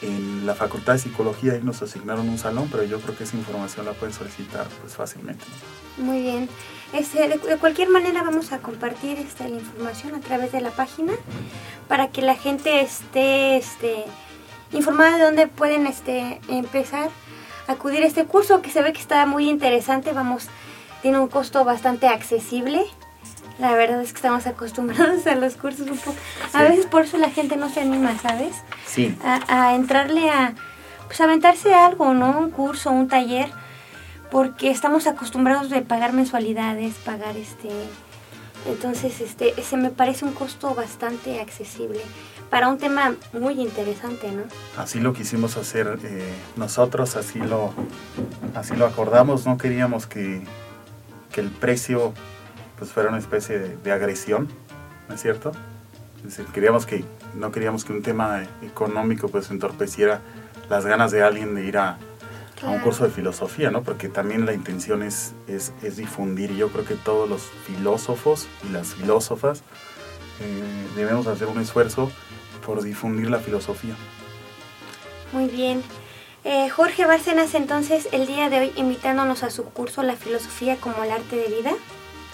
En 0.00 0.46
la 0.46 0.54
Facultad 0.54 0.92
de 0.92 1.00
Psicología 1.00 1.58
nos 1.62 1.82
asignaron 1.82 2.28
un 2.28 2.38
salón, 2.38 2.68
pero 2.70 2.84
yo 2.84 3.00
creo 3.00 3.16
que 3.16 3.24
esa 3.24 3.36
información 3.36 3.84
la 3.84 3.92
pueden 3.92 4.14
solicitar 4.14 4.66
pues 4.80 4.94
fácilmente. 4.94 5.44
Muy 5.98 6.22
bien. 6.22 6.48
Este, 6.92 7.26
de, 7.28 7.56
cualquier 7.58 7.88
manera 7.88 8.22
vamos 8.22 8.52
a 8.52 8.58
compartir 8.58 9.18
esta, 9.18 9.48
la 9.48 9.56
información 9.56 10.14
a 10.14 10.20
través 10.20 10.52
de 10.52 10.60
la 10.60 10.70
página 10.70 11.14
para 11.88 12.08
que 12.08 12.22
la 12.22 12.36
gente 12.36 12.80
esté 12.80 13.56
este, 13.56 14.04
informada 14.72 15.16
de 15.16 15.24
dónde 15.24 15.46
pueden 15.48 15.86
este, 15.88 16.40
empezar 16.48 17.10
acudir 17.66 18.02
a 18.02 18.06
este 18.06 18.24
curso 18.24 18.62
que 18.62 18.70
se 18.70 18.82
ve 18.82 18.92
que 18.92 19.00
está 19.00 19.26
muy 19.26 19.48
interesante. 19.48 20.12
Vamos, 20.12 20.48
tiene 21.02 21.18
un 21.18 21.28
costo 21.28 21.64
bastante 21.64 22.08
accesible. 22.08 22.84
La 23.58 23.74
verdad 23.74 24.00
es 24.00 24.12
que 24.12 24.16
estamos 24.16 24.46
acostumbrados 24.48 25.26
a 25.26 25.34
los 25.34 25.56
cursos 25.56 25.88
un 25.88 25.98
poco. 25.98 26.16
A 26.52 26.62
veces 26.62 26.86
por 26.86 27.02
eso 27.02 27.18
la 27.18 27.30
gente 27.30 27.56
no 27.56 27.68
se 27.68 27.80
anima, 27.80 28.16
¿sabes? 28.18 28.54
Sí. 28.86 29.16
A, 29.22 29.74
entrarle 29.74 30.30
a, 30.30 30.54
pues 31.06 31.20
aventarse 31.20 31.74
algo, 31.74 32.14
¿no? 32.14 32.38
Un 32.38 32.50
curso, 32.50 32.90
un 32.90 33.08
taller, 33.08 33.50
porque 34.30 34.70
estamos 34.70 35.06
acostumbrados 35.06 35.70
de 35.70 35.82
pagar 35.82 36.12
mensualidades, 36.12 36.94
pagar 36.96 37.36
este... 37.36 37.70
Entonces, 38.66 39.20
este, 39.20 39.62
se 39.62 39.76
me 39.76 39.90
parece 39.90 40.24
un 40.24 40.32
costo 40.32 40.74
bastante 40.74 41.38
accesible 41.38 42.00
para 42.50 42.68
un 42.68 42.78
tema 42.78 43.14
muy 43.32 43.60
interesante, 43.60 44.30
¿no? 44.30 44.42
Así 44.76 45.00
lo 45.00 45.12
quisimos 45.12 45.56
hacer 45.56 45.98
eh, 46.04 46.32
nosotros, 46.56 47.16
así 47.16 47.38
lo, 47.38 47.72
así 48.54 48.76
lo 48.76 48.86
acordamos, 48.86 49.46
no 49.46 49.58
queríamos 49.58 50.06
que, 50.06 50.42
que 51.32 51.40
el 51.40 51.50
precio 51.50 52.12
pues 52.78 52.90
fuera 52.90 53.08
una 53.08 53.18
especie 53.18 53.58
de, 53.58 53.76
de 53.76 53.92
agresión, 53.92 54.48
¿no 55.08 55.14
es 55.14 55.22
cierto? 55.22 55.52
Es 56.18 56.36
decir, 56.36 56.46
queríamos 56.52 56.86
que, 56.86 57.04
no 57.34 57.52
queríamos 57.52 57.84
que 57.84 57.92
un 57.92 58.02
tema 58.02 58.44
económico 58.62 59.28
pues 59.28 59.50
entorpeciera 59.50 60.20
las 60.70 60.86
ganas 60.86 61.12
de 61.12 61.22
alguien 61.22 61.54
de 61.54 61.64
ir 61.66 61.76
a, 61.76 61.98
a 62.62 62.70
un 62.70 62.80
curso 62.80 63.04
de 63.04 63.10
filosofía, 63.10 63.70
¿no? 63.70 63.82
Porque 63.82 64.08
también 64.08 64.46
la 64.46 64.54
intención 64.54 65.02
es, 65.02 65.34
es, 65.46 65.72
es, 65.82 65.96
difundir 65.96 66.50
y 66.52 66.56
yo 66.56 66.68
creo 66.70 66.84
que 66.84 66.94
todos 66.94 67.28
los 67.28 67.42
filósofos 67.66 68.48
y 68.66 68.72
las 68.72 68.94
filósofas 68.94 69.62
eh, 70.40 70.86
debemos 70.96 71.26
hacer 71.26 71.48
un 71.48 71.60
esfuerzo 71.60 72.10
por 72.64 72.82
difundir 72.82 73.30
la 73.30 73.38
filosofía. 73.38 73.94
Muy 75.32 75.46
bien. 75.46 75.82
Eh, 76.44 76.68
Jorge 76.68 77.06
Bárcenas, 77.06 77.54
entonces, 77.54 78.08
el 78.12 78.26
día 78.26 78.50
de 78.50 78.60
hoy 78.60 78.72
invitándonos 78.76 79.42
a 79.42 79.50
su 79.50 79.64
curso 79.64 80.02
La 80.02 80.14
filosofía 80.16 80.76
como 80.76 81.02
el 81.02 81.10
arte 81.10 81.36
de 81.36 81.48
vida, 81.48 81.72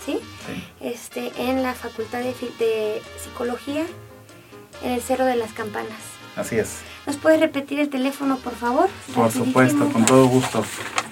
¿sí? 0.05 0.18
Sí. 0.46 0.64
Este, 0.80 1.32
en 1.36 1.62
la 1.62 1.74
Facultad 1.74 2.18
de, 2.18 2.34
de 2.59 3.03
Psicología, 3.22 3.84
en 4.82 4.90
el 4.92 5.01
Cerro 5.01 5.24
de 5.26 5.36
las 5.36 5.53
Campanas. 5.53 5.98
Así 6.36 6.57
es. 6.59 6.78
¿Nos 7.07 7.16
puedes 7.16 7.40
repetir 7.40 7.78
el 7.80 7.88
teléfono, 7.88 8.36
por 8.38 8.55
favor? 8.55 8.88
Por 9.14 9.24
Rapidísimo. 9.26 9.44
supuesto, 9.46 9.88
con 9.92 10.05
todo 10.05 10.26
gusto. 10.26 10.64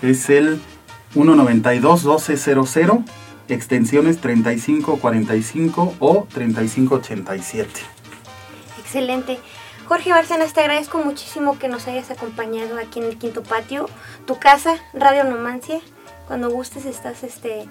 Es 0.02 0.28
el 0.30 0.60
192-1200, 1.14 3.04
extensiones 3.48 4.20
3545 4.20 5.94
o 5.98 6.26
3587. 6.32 7.70
Excelente. 8.78 9.38
Jorge 9.86 10.10
Bárcenas, 10.10 10.52
te 10.52 10.60
agradezco 10.60 10.98
muchísimo 10.98 11.58
que 11.58 11.68
nos 11.68 11.86
hayas 11.88 12.10
acompañado 12.10 12.78
aquí 12.78 12.98
en 13.00 13.06
el 13.06 13.16
Quinto 13.16 13.42
Patio, 13.42 13.88
tu 14.26 14.38
casa, 14.38 14.76
Radio 14.92 15.24
Nomancia. 15.24 15.80
Cuando 16.26 16.50
gustes 16.50 16.84
estás 16.84 17.22
este, 17.22 17.66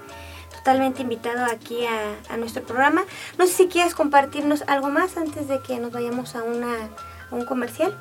totalmente 0.56 1.04
invitado 1.04 1.46
aquí 1.46 1.86
a, 1.86 2.38
nuestro 2.38 2.64
programa. 2.64 3.04
No 3.38 3.46
sé 3.46 3.54
si 3.54 3.68
quieres 3.68 3.94
compartirnos 3.94 4.64
algo 4.68 4.90
más 4.90 5.16
antes 5.16 5.48
de 5.48 5.62
que 5.62 5.80
nos 5.80 5.92
vayamos 5.92 6.36
a, 6.36 6.44
una, 6.44 6.90
a 7.32 7.36
un 7.36 7.46
comercial. 7.46 7.96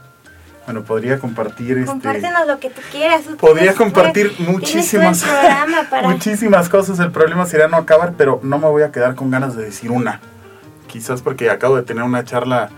Bueno, 0.67 0.83
podría 0.83 1.19
compartir 1.19 1.79
este. 1.79 1.87
Compártenos 1.91 2.47
lo 2.47 2.59
que 2.59 2.71
tú 2.71 2.81
quieras. 2.91 3.23
Tú 3.25 3.37
Podría 3.37 3.75
compartir 3.75 4.35
muchísimas, 4.39 5.25
para- 5.91 6.09
muchísimas 6.09 6.69
cosas. 6.69 6.99
El 6.99 7.13
problema 7.13 7.47
sería 7.47 7.69
no 7.69 7.77
acabar, 7.77 8.15
pero 8.19 8.41
no 8.43 8.59
me 8.59 8.67
voy 8.67 8.83
a 8.83 8.91
quedar 8.93 9.15
con 9.15 9.31
ganas 9.31 9.55
de 9.57 9.65
decir 9.65 9.91
una. 9.93 10.21
Quizás 10.89 11.23
porque 11.23 11.51
acabo 11.51 11.77
de 11.77 11.83
tener 11.83 12.03
una 12.03 12.25
charla 12.25 12.71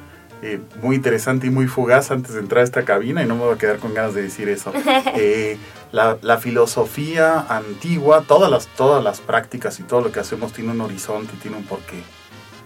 eh, 0.42 0.60
muy 0.82 0.96
interesante 0.96 1.46
y 1.46 1.50
muy 1.50 1.66
fugaz 1.66 2.10
antes 2.10 2.34
de 2.34 2.40
entrar 2.40 2.60
a 2.60 2.64
esta 2.64 2.84
cabina 2.84 3.22
y 3.22 3.26
no 3.26 3.34
me 3.36 3.42
voy 3.44 3.54
a 3.54 3.58
quedar 3.58 3.78
con 3.78 3.94
ganas 3.94 4.14
de 4.14 4.22
decir 4.22 4.48
eso. 4.48 4.72
Eh, 5.16 5.58
la, 5.90 6.18
la 6.20 6.36
filosofía 6.36 7.46
antigua, 7.48 8.22
todas 8.28 8.50
las, 8.50 8.66
todas 8.66 9.02
las 9.02 9.20
prácticas 9.20 9.80
y 9.80 9.82
todo 9.84 10.02
lo 10.02 10.12
que 10.12 10.20
hacemos 10.20 10.52
tiene 10.52 10.72
un 10.72 10.80
horizonte, 10.82 11.32
tiene 11.40 11.56
un 11.56 11.64
porqué. 11.64 12.02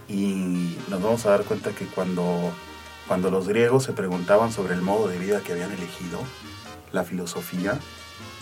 Y 0.09 0.77
nos 0.89 1.01
vamos 1.01 1.25
a 1.27 1.31
dar 1.31 1.43
cuenta 1.45 1.71
que 1.71 1.87
cuando, 1.87 2.53
cuando 3.13 3.31
los 3.31 3.47
griegos 3.47 3.85
se 3.85 3.93
preguntaban 3.93 4.53
sobre 4.53 4.73
el 4.73 4.81
modo 4.81 5.07
de 5.07 5.19
vida 5.19 5.41
que 5.41 5.53
habían 5.53 5.71
elegido, 5.71 6.19
la 6.93 7.05
filosofía, 7.05 7.79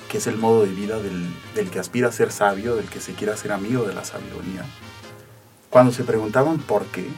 que 0.08 0.18
es 0.18 0.28
el 0.28 0.36
modo 0.36 0.62
de 0.62 0.70
vida 0.70 1.02
del, 1.02 1.26
del 1.56 1.70
que 1.72 1.80
aspira 1.80 2.06
a 2.06 2.12
ser 2.12 2.30
sabio, 2.30 2.76
del 2.76 2.88
que 2.88 3.00
se 3.00 3.14
quiera 3.14 3.36
ser 3.36 3.50
amigo 3.50 3.82
de 3.82 3.94
la 3.94 4.04
sabiduría, 4.04 4.64
cuando 5.70 5.90
se 5.90 6.04
preguntaban 6.04 6.58
por 6.58 6.84
qué, 6.84 7.08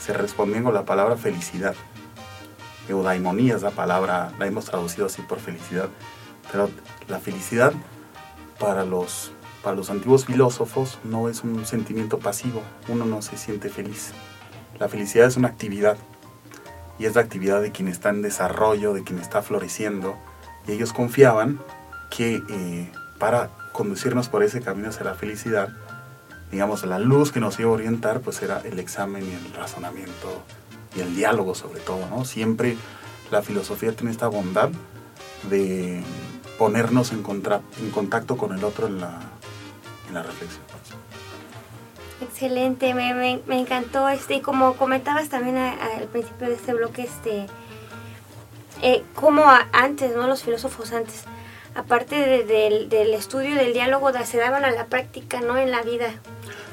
se 0.00 0.14
respondían 0.14 0.64
con 0.64 0.74
la 0.74 0.84
palabra 0.84 1.16
felicidad. 1.16 1.76
Eudaimonía 2.88 3.54
es 3.54 3.62
la 3.62 3.70
palabra, 3.70 4.32
la 4.36 4.46
hemos 4.48 4.64
traducido 4.64 5.06
así 5.06 5.22
por 5.22 5.38
felicidad. 5.38 5.90
Pero 6.50 6.70
la 7.06 7.20
felicidad 7.20 7.72
para 8.58 8.84
los, 8.84 9.30
para 9.62 9.76
los 9.76 9.90
antiguos 9.90 10.24
filósofos 10.24 10.98
no 11.04 11.28
es 11.28 11.44
un 11.44 11.66
sentimiento 11.66 12.18
pasivo, 12.18 12.62
uno 12.88 13.04
no 13.04 13.22
se 13.22 13.36
siente 13.36 13.68
feliz. 13.68 14.10
La 14.80 14.88
felicidad 14.88 15.28
es 15.28 15.36
una 15.36 15.46
actividad 15.46 15.96
y 16.98 17.06
es 17.06 17.14
la 17.14 17.22
actividad 17.22 17.60
de 17.60 17.72
quien 17.72 17.88
está 17.88 18.10
en 18.10 18.22
desarrollo, 18.22 18.94
de 18.94 19.02
quien 19.02 19.18
está 19.18 19.42
floreciendo. 19.42 20.16
Y 20.66 20.72
ellos 20.72 20.92
confiaban 20.92 21.60
que 22.10 22.42
eh, 22.48 22.92
para 23.18 23.50
conducirnos 23.72 24.28
por 24.28 24.42
ese 24.42 24.60
camino 24.60 24.88
hacia 24.88 25.04
la 25.04 25.14
felicidad, 25.14 25.68
digamos, 26.50 26.84
la 26.84 26.98
luz 26.98 27.32
que 27.32 27.40
nos 27.40 27.58
iba 27.58 27.70
a 27.70 27.72
orientar, 27.72 28.20
pues 28.20 28.40
era 28.42 28.60
el 28.60 28.78
examen 28.78 29.24
y 29.24 29.32
el 29.32 29.54
razonamiento 29.54 30.42
y 30.96 31.00
el 31.00 31.16
diálogo 31.16 31.54
sobre 31.54 31.80
todo, 31.80 32.06
¿no? 32.08 32.24
Siempre 32.24 32.76
la 33.30 33.42
filosofía 33.42 33.92
tiene 33.92 34.12
esta 34.12 34.28
bondad 34.28 34.70
de 35.50 36.02
ponernos 36.58 37.10
en, 37.12 37.18
en 37.18 37.90
contacto 37.90 38.36
con 38.36 38.56
el 38.56 38.62
otro 38.62 38.86
en 38.86 39.00
la, 39.00 39.20
en 40.08 40.14
la 40.14 40.22
reflexión. 40.22 40.73
Excelente, 42.20 42.94
me, 42.94 43.12
me- 43.14 43.40
me 43.46 43.58
encantó 43.58 44.08
este 44.08 44.34
y 44.34 44.40
como 44.40 44.74
comentabas 44.76 45.28
también 45.28 45.56
a- 45.58 45.72
a- 45.72 45.96
al 45.98 46.04
principio 46.04 46.48
de 46.48 46.54
este 46.54 46.72
bloque, 46.72 47.02
este, 47.02 47.46
eh, 48.82 49.02
como 49.14 49.44
a- 49.44 49.68
antes, 49.72 50.14
¿no? 50.14 50.26
Los 50.26 50.42
filósofos 50.44 50.92
antes, 50.92 51.24
aparte 51.74 52.14
de- 52.16 52.44
del, 52.44 52.88
del 52.88 53.14
estudio 53.14 53.54
del 53.56 53.72
diálogo, 53.72 54.10
se 54.24 54.38
daban 54.38 54.64
a 54.64 54.70
la 54.70 54.86
práctica, 54.86 55.40
¿no? 55.40 55.56
En 55.58 55.70
la 55.70 55.82
vida, 55.82 56.14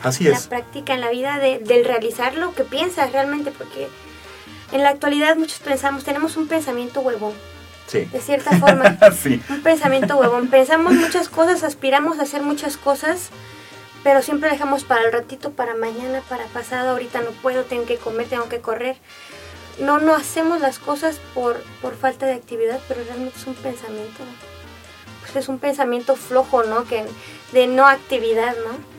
Así 0.04 0.26
la 0.26 0.36
es. 0.38 0.48
práctica 0.48 0.94
en 0.94 1.02
la 1.02 1.10
vida 1.10 1.38
de, 1.40 1.60
del 1.60 1.86
realizar 1.86 2.36
lo 2.36 2.54
que 2.54 2.64
piensas 2.64 3.12
realmente, 3.12 3.52
porque 3.52 3.88
en 4.72 4.84
la 4.84 4.90
actualidad 4.90 5.36
muchos 5.38 5.60
pensamos, 5.60 6.04
tenemos 6.04 6.38
un 6.38 6.48
pensamiento 6.48 7.02
huevón, 7.02 7.34
Sí. 7.88 8.06
de 8.06 8.22
cierta 8.22 8.58
forma. 8.58 8.98
sí. 9.22 9.42
Un 9.50 9.62
pensamiento 9.64 10.16
huevón. 10.18 10.48
Pensamos 10.50 10.94
muchas 10.94 11.28
cosas, 11.30 11.64
aspiramos 11.64 12.20
a 12.20 12.24
hacer 12.24 12.42
muchas 12.42 12.78
cosas, 12.78 13.32
pero 14.04 14.22
siempre 14.22 14.50
dejamos 14.50 14.84
para 14.84 15.04
el 15.06 15.12
ratito, 15.12 15.52
para 15.52 15.76
mañana, 15.76 16.22
para 16.30 16.46
pasado. 16.46 16.92
Ahorita 16.92 17.22
no 17.22 17.32
puedo, 17.42 17.64
tengo 17.64 17.86
que 17.86 17.98
comer, 17.98 18.28
tengo 18.28 18.50
que 18.50 18.60
correr. 18.60 18.98
No, 19.80 20.00
no 20.00 20.14
hacemos 20.16 20.60
las 20.62 20.80
cosas 20.80 21.20
por, 21.34 21.62
por 21.82 21.96
falta 21.96 22.26
de 22.26 22.34
actividad, 22.34 22.80
pero 22.88 23.04
realmente 23.04 23.38
es 23.38 23.48
un 23.48 23.56
pensamiento. 23.56 24.24
Pues 25.22 25.36
es 25.36 25.48
un 25.50 25.60
pensamiento 25.60 26.16
flojo, 26.16 26.64
¿no? 26.64 26.84
Que, 26.86 27.06
de 27.54 27.68
no 27.68 27.88
actividad, 27.88 28.54
¿no? 28.66 28.92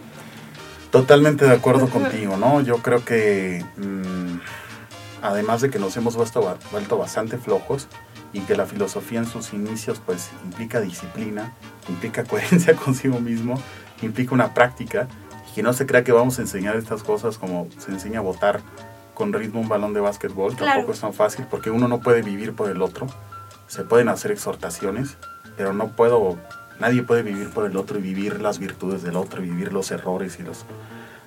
Totalmente 0.90 1.44
de 1.44 1.52
acuerdo 1.52 1.88
contigo, 1.90 2.36
¿no? 2.36 2.60
Yo 2.60 2.78
creo 2.78 3.04
que 3.04 3.64
mm, 3.76 4.38
además 5.22 5.60
de 5.60 5.70
que 5.70 5.78
nos 5.78 5.96
hemos 5.96 6.16
vuelto, 6.16 6.42
ba- 6.42 6.58
vuelto 6.70 6.96
bastante 6.96 7.38
flojos 7.38 7.88
y 8.32 8.40
que 8.40 8.56
la 8.56 8.66
filosofía 8.66 9.18
en 9.18 9.26
sus 9.26 9.52
inicios 9.52 10.00
pues 10.04 10.30
implica 10.44 10.80
disciplina, 10.80 11.52
implica 11.88 12.24
coherencia 12.28 12.74
consigo 12.74 13.20
mismo, 13.20 13.60
implica 14.06 14.34
una 14.34 14.54
práctica 14.54 15.08
y 15.50 15.54
que 15.54 15.62
no 15.62 15.72
se 15.72 15.86
crea 15.86 16.04
que 16.04 16.12
vamos 16.12 16.38
a 16.38 16.42
enseñar 16.42 16.76
estas 16.76 17.02
cosas 17.02 17.38
como 17.38 17.68
se 17.78 17.90
enseña 17.90 18.18
a 18.20 18.22
botar 18.22 18.60
con 19.14 19.32
ritmo 19.32 19.60
un 19.60 19.68
balón 19.68 19.92
de 19.94 20.00
básquetbol, 20.00 20.54
Claro. 20.56 20.72
tampoco 20.72 20.92
es 20.92 21.00
tan 21.00 21.12
fácil 21.12 21.46
porque 21.50 21.70
uno 21.70 21.86
no 21.88 22.00
puede 22.00 22.22
vivir 22.22 22.54
por 22.54 22.70
el 22.70 22.80
otro, 22.82 23.06
se 23.68 23.84
pueden 23.84 24.08
hacer 24.08 24.32
exhortaciones, 24.32 25.16
pero 25.56 25.72
no 25.72 25.88
puedo, 25.88 26.38
nadie 26.80 27.02
puede 27.02 27.22
vivir 27.22 27.50
por 27.50 27.66
el 27.66 27.76
otro 27.76 27.98
y 27.98 28.02
vivir 28.02 28.40
las 28.40 28.58
virtudes 28.58 29.02
del 29.02 29.16
otro 29.16 29.44
y 29.44 29.48
vivir 29.50 29.72
los 29.72 29.90
errores 29.90 30.38
y 30.40 30.42
los 30.42 30.64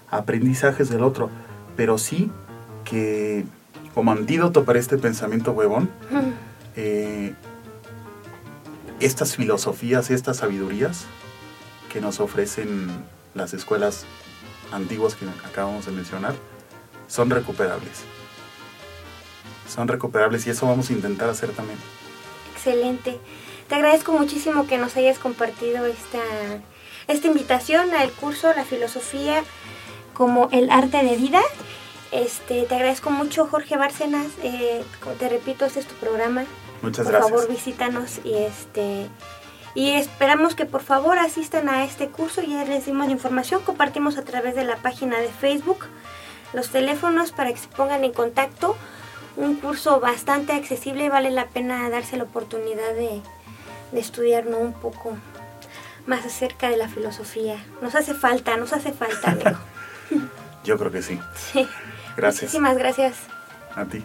aprendizajes 0.09 0.89
del 0.89 1.03
otro, 1.03 1.29
pero 1.75 1.97
sí 1.97 2.31
que 2.83 3.45
como 3.93 4.11
antídoto 4.11 4.65
para 4.65 4.79
este 4.79 4.97
pensamiento 4.97 5.51
huevón, 5.51 5.89
eh, 6.75 7.33
estas 8.99 9.35
filosofías, 9.35 10.09
estas 10.09 10.37
sabidurías 10.37 11.05
que 11.95 12.01
nos 12.01 12.19
ofrecen 12.19 12.89
las 13.35 13.53
escuelas 13.53 14.03
antiguas 14.73 15.15
que 15.15 15.25
acabamos 15.47 15.85
de 15.85 15.93
mencionar, 15.93 16.35
son 17.07 17.29
recuperables. 17.29 18.03
Son 19.73 19.87
recuperables 19.87 20.45
y 20.45 20.49
eso 20.49 20.67
vamos 20.67 20.89
a 20.89 20.93
intentar 20.93 21.29
hacer 21.29 21.51
también. 21.51 21.79
Excelente. 22.53 23.17
Te 23.69 23.75
agradezco 23.75 24.11
muchísimo 24.11 24.67
que 24.67 24.77
nos 24.77 24.97
hayas 24.97 25.19
compartido 25.19 25.85
esta, 25.85 26.19
esta 27.07 27.27
invitación 27.27 27.93
al 27.93 28.11
curso 28.11 28.51
La 28.53 28.65
Filosofía 28.65 29.45
como 30.13 30.49
el 30.51 30.71
arte 30.71 31.01
de 31.01 31.15
vida. 31.15 31.39
Este, 32.11 32.63
te 32.63 32.75
agradezco 32.75 33.09
mucho, 33.09 33.47
Jorge 33.47 33.77
Bárcenas. 33.77 34.27
Eh, 34.43 34.83
te 35.17 35.29
repito, 35.29 35.63
este 35.63 35.79
es 35.79 35.87
tu 35.87 35.95
programa. 35.95 36.43
Muchas 36.81 37.05
por 37.05 37.13
gracias. 37.13 37.31
favor, 37.31 37.49
visítanos 37.49 38.19
y 38.25 38.33
este 38.33 39.07
y 39.75 39.91
esperamos 39.91 40.55
que 40.55 40.65
por 40.65 40.81
favor 40.81 41.19
asistan 41.19 41.69
a 41.69 41.83
este 41.83 42.07
curso. 42.07 42.41
Ya 42.41 42.63
les 42.63 42.85
dimos 42.85 43.05
la 43.05 43.11
información, 43.11 43.61
compartimos 43.61 44.17
a 44.17 44.23
través 44.23 44.55
de 44.55 44.63
la 44.63 44.77
página 44.77 45.19
de 45.19 45.27
Facebook 45.27 45.85
los 46.53 46.69
teléfonos 46.69 47.31
para 47.31 47.51
que 47.51 47.59
se 47.59 47.67
pongan 47.67 48.03
en 48.03 48.13
contacto 48.13 48.75
un 49.35 49.55
curso 49.55 49.99
bastante 49.99 50.53
accesible, 50.53 51.09
vale 51.09 51.29
la 51.29 51.47
pena 51.47 51.89
darse 51.89 52.15
la 52.15 52.23
oportunidad 52.23 52.93
de, 52.93 53.21
de 53.91 53.99
estudiar 53.99 54.47
un 54.47 54.71
poco 54.71 55.17
más 56.07 56.25
acerca 56.25 56.69
de 56.69 56.77
la 56.77 56.87
filosofía. 56.87 57.57
Nos 57.81 57.95
hace 57.95 58.13
falta, 58.13 58.55
nos 58.55 58.71
hace 58.71 58.93
falta, 58.93 59.31
amigo. 59.31 59.57
Yo 60.63 60.77
creo 60.77 60.91
que 60.91 61.01
sí. 61.01 61.19
Sí. 61.35 61.67
Gracias. 62.15 62.43
Muchísimas 62.43 62.77
gracias. 62.77 63.17
A 63.75 63.85
ti. 63.85 64.03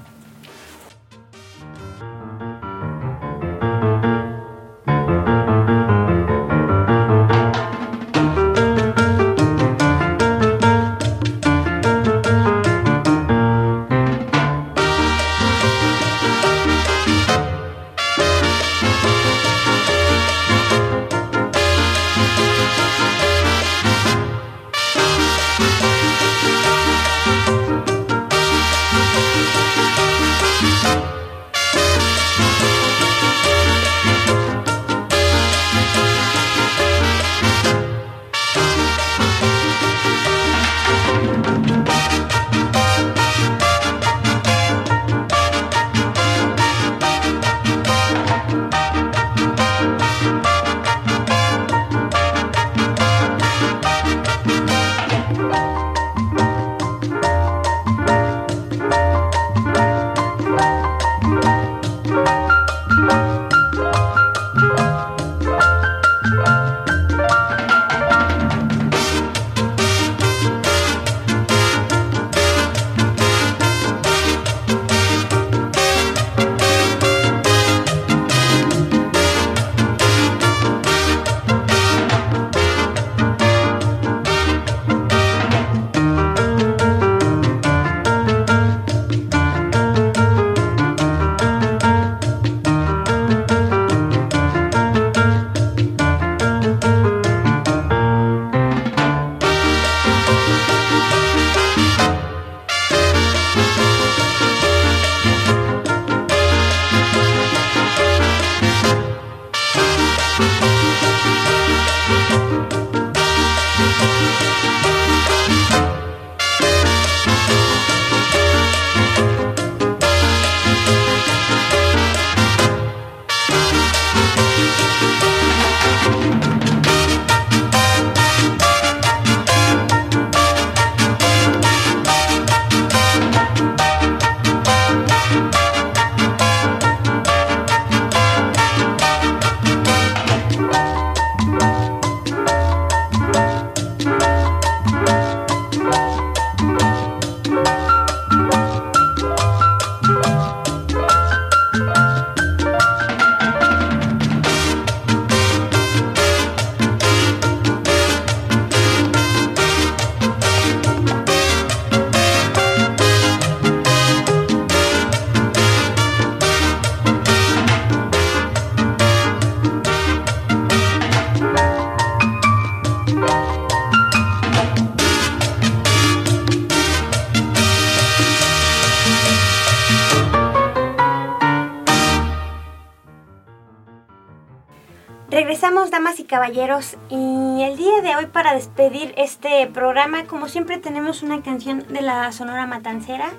Caballeros, 186.31 186.97
y 187.09 187.62
el 187.64 187.76
día 187.76 188.03
de 188.03 188.14
hoy 188.14 188.26
para 188.26 188.55
despedir 188.55 189.12
este 189.16 189.66
programa, 189.66 190.26
como 190.26 190.49
siempre 190.49 190.78
tenemos 190.78 191.24
una 191.24 191.43
canción 191.43 191.85
de 191.89 192.03
la 192.03 192.31
Sonora 192.31 192.66
Matancera. 192.66 193.33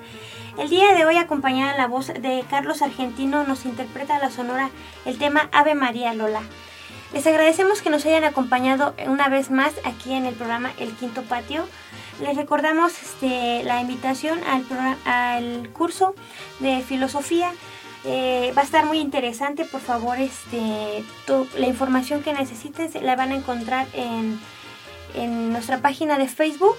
El 0.57 0.69
día 0.69 0.93
de 0.93 1.05
hoy, 1.05 1.15
acompañada 1.15 1.77
la 1.77 1.87
voz 1.87 2.07
de 2.07 2.43
Carlos 2.49 2.81
Argentino, 2.81 3.45
nos 3.45 3.63
interpreta 3.63 4.19
la 4.19 4.29
Sonora 4.29 4.69
el 5.05 5.17
tema 5.17 5.47
Ave 5.53 5.73
María 5.73 6.13
Lola. 6.13 6.41
Les 7.13 7.25
agradecemos 7.25 7.81
que 7.81 7.89
nos 7.89 8.05
hayan 8.05 8.25
acompañado 8.25 8.93
una 9.07 9.29
vez 9.29 9.51
más 9.51 9.73
aquí 9.85 10.13
en 10.13 10.25
el 10.25 10.35
programa 10.35 10.73
El 10.77 10.91
Quinto 10.91 11.21
Patio. 11.23 11.65
Les 12.21 12.35
recordamos 12.35 13.01
este, 13.01 13.63
la 13.63 13.79
invitación 13.79 14.37
al, 14.43 14.65
al 15.05 15.69
curso 15.69 16.13
de 16.59 16.81
filosofía 16.81 17.53
eh, 18.03 18.53
va 18.57 18.61
a 18.61 18.65
estar 18.65 18.85
muy 18.85 18.99
interesante, 18.99 19.65
por 19.65 19.81
favor, 19.81 20.17
este, 20.19 21.03
la 21.57 21.67
información 21.67 22.23
que 22.23 22.33
necesiten 22.33 22.89
la 23.05 23.15
van 23.15 23.31
a 23.31 23.35
encontrar 23.35 23.87
en, 23.93 24.39
en, 25.13 25.51
nuestra 25.51 25.79
página 25.79 26.17
de 26.17 26.27
Facebook. 26.27 26.77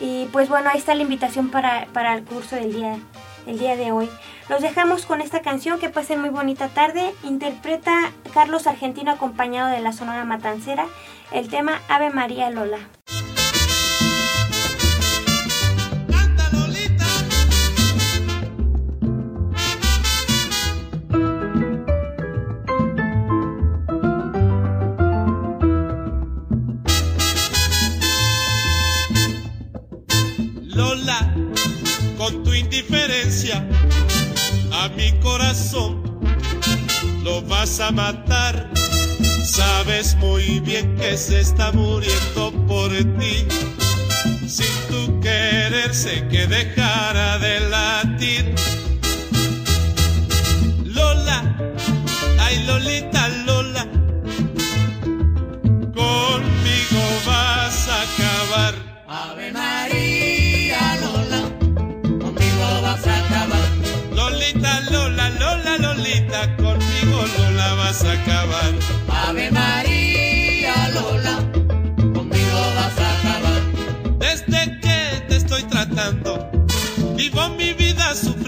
Y 0.00 0.26
pues 0.32 0.48
bueno, 0.48 0.70
ahí 0.70 0.78
está 0.78 0.94
la 0.94 1.02
invitación 1.02 1.50
para, 1.50 1.86
para 1.92 2.14
el 2.14 2.24
curso 2.24 2.56
del 2.56 2.72
día, 2.72 2.98
el 3.46 3.58
día 3.58 3.76
de 3.76 3.92
hoy. 3.92 4.10
Los 4.48 4.60
dejamos 4.60 5.06
con 5.06 5.20
esta 5.20 5.40
canción, 5.40 5.78
que 5.78 5.88
pasen 5.88 6.20
muy 6.20 6.30
bonita 6.30 6.68
tarde. 6.68 7.14
Interpreta 7.22 8.12
Carlos 8.34 8.66
Argentino 8.66 9.12
acompañado 9.12 9.70
de 9.70 9.80
la 9.80 9.92
Sonora 9.92 10.24
Matancera 10.24 10.86
el 11.32 11.48
tema 11.48 11.80
Ave 11.88 12.10
María 12.10 12.50
Lola. 12.50 12.78
Mi 34.90 35.12
corazón 35.20 36.02
lo 37.22 37.42
vas 37.42 37.80
a 37.80 37.90
matar. 37.90 38.70
Sabes 39.42 40.16
muy 40.16 40.60
bien 40.60 40.96
que 40.96 41.16
se 41.16 41.40
está 41.40 41.72
muriendo 41.72 42.52
por 42.66 42.90
ti. 43.18 43.46
Sin 44.46 44.74
tu 44.88 45.20
quererse 45.20 46.26
que 46.28 46.46
dejara 46.46 47.38
de 47.38 47.60
latir. 47.60 48.54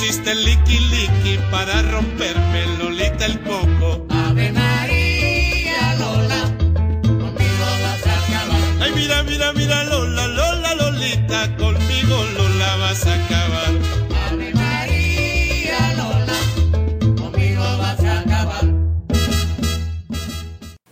Te 0.00 0.06
pusiste 0.06 0.34
liqui 0.34 0.78
liqui 0.78 1.38
para 1.50 1.82
romperme 1.82 2.64
Lolita 2.78 3.26
el 3.26 3.38
coco. 3.40 4.06
Ave 4.08 4.50
María 4.50 5.94
Lola, 5.98 6.40
conmigo 7.02 7.66
vas 7.82 8.06
a 8.06 8.14
acabar. 8.18 8.60
Ay, 8.80 8.92
mira, 8.94 9.22
mira, 9.24 9.52
mira, 9.52 9.84
Lola, 9.84 10.26
Lola, 10.26 10.74
Lolita, 10.74 11.54
conmigo 11.58 12.16
Lola 12.34 12.76
vas 12.76 13.06
a 13.06 13.12
acabar. 13.12 13.72
Ave 14.30 14.54
María 14.54 15.92
Lola, 15.98 16.38
conmigo 17.20 17.62
vas 17.76 18.02
a 18.02 18.20
acabar. 18.20 18.64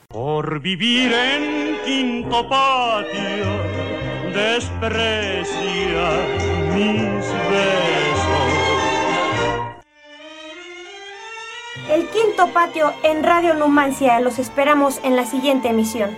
Por 0.09 0.61
vivir 0.61 1.15
en 1.15 1.79
quinto 1.87 2.47
patio, 2.47 3.49
desprecia 4.35 6.11
mis 6.75 7.25
besos. 7.51 8.08
El 11.91 12.07
quinto 12.09 12.49
patio 12.53 12.93
en 13.03 13.23
Radio 13.23 13.55
Numancia. 13.55 14.21
Los 14.21 14.39
esperamos 14.39 15.01
en 15.05 15.17
la 15.17 15.25
siguiente 15.25 15.69
emisión. 15.69 16.11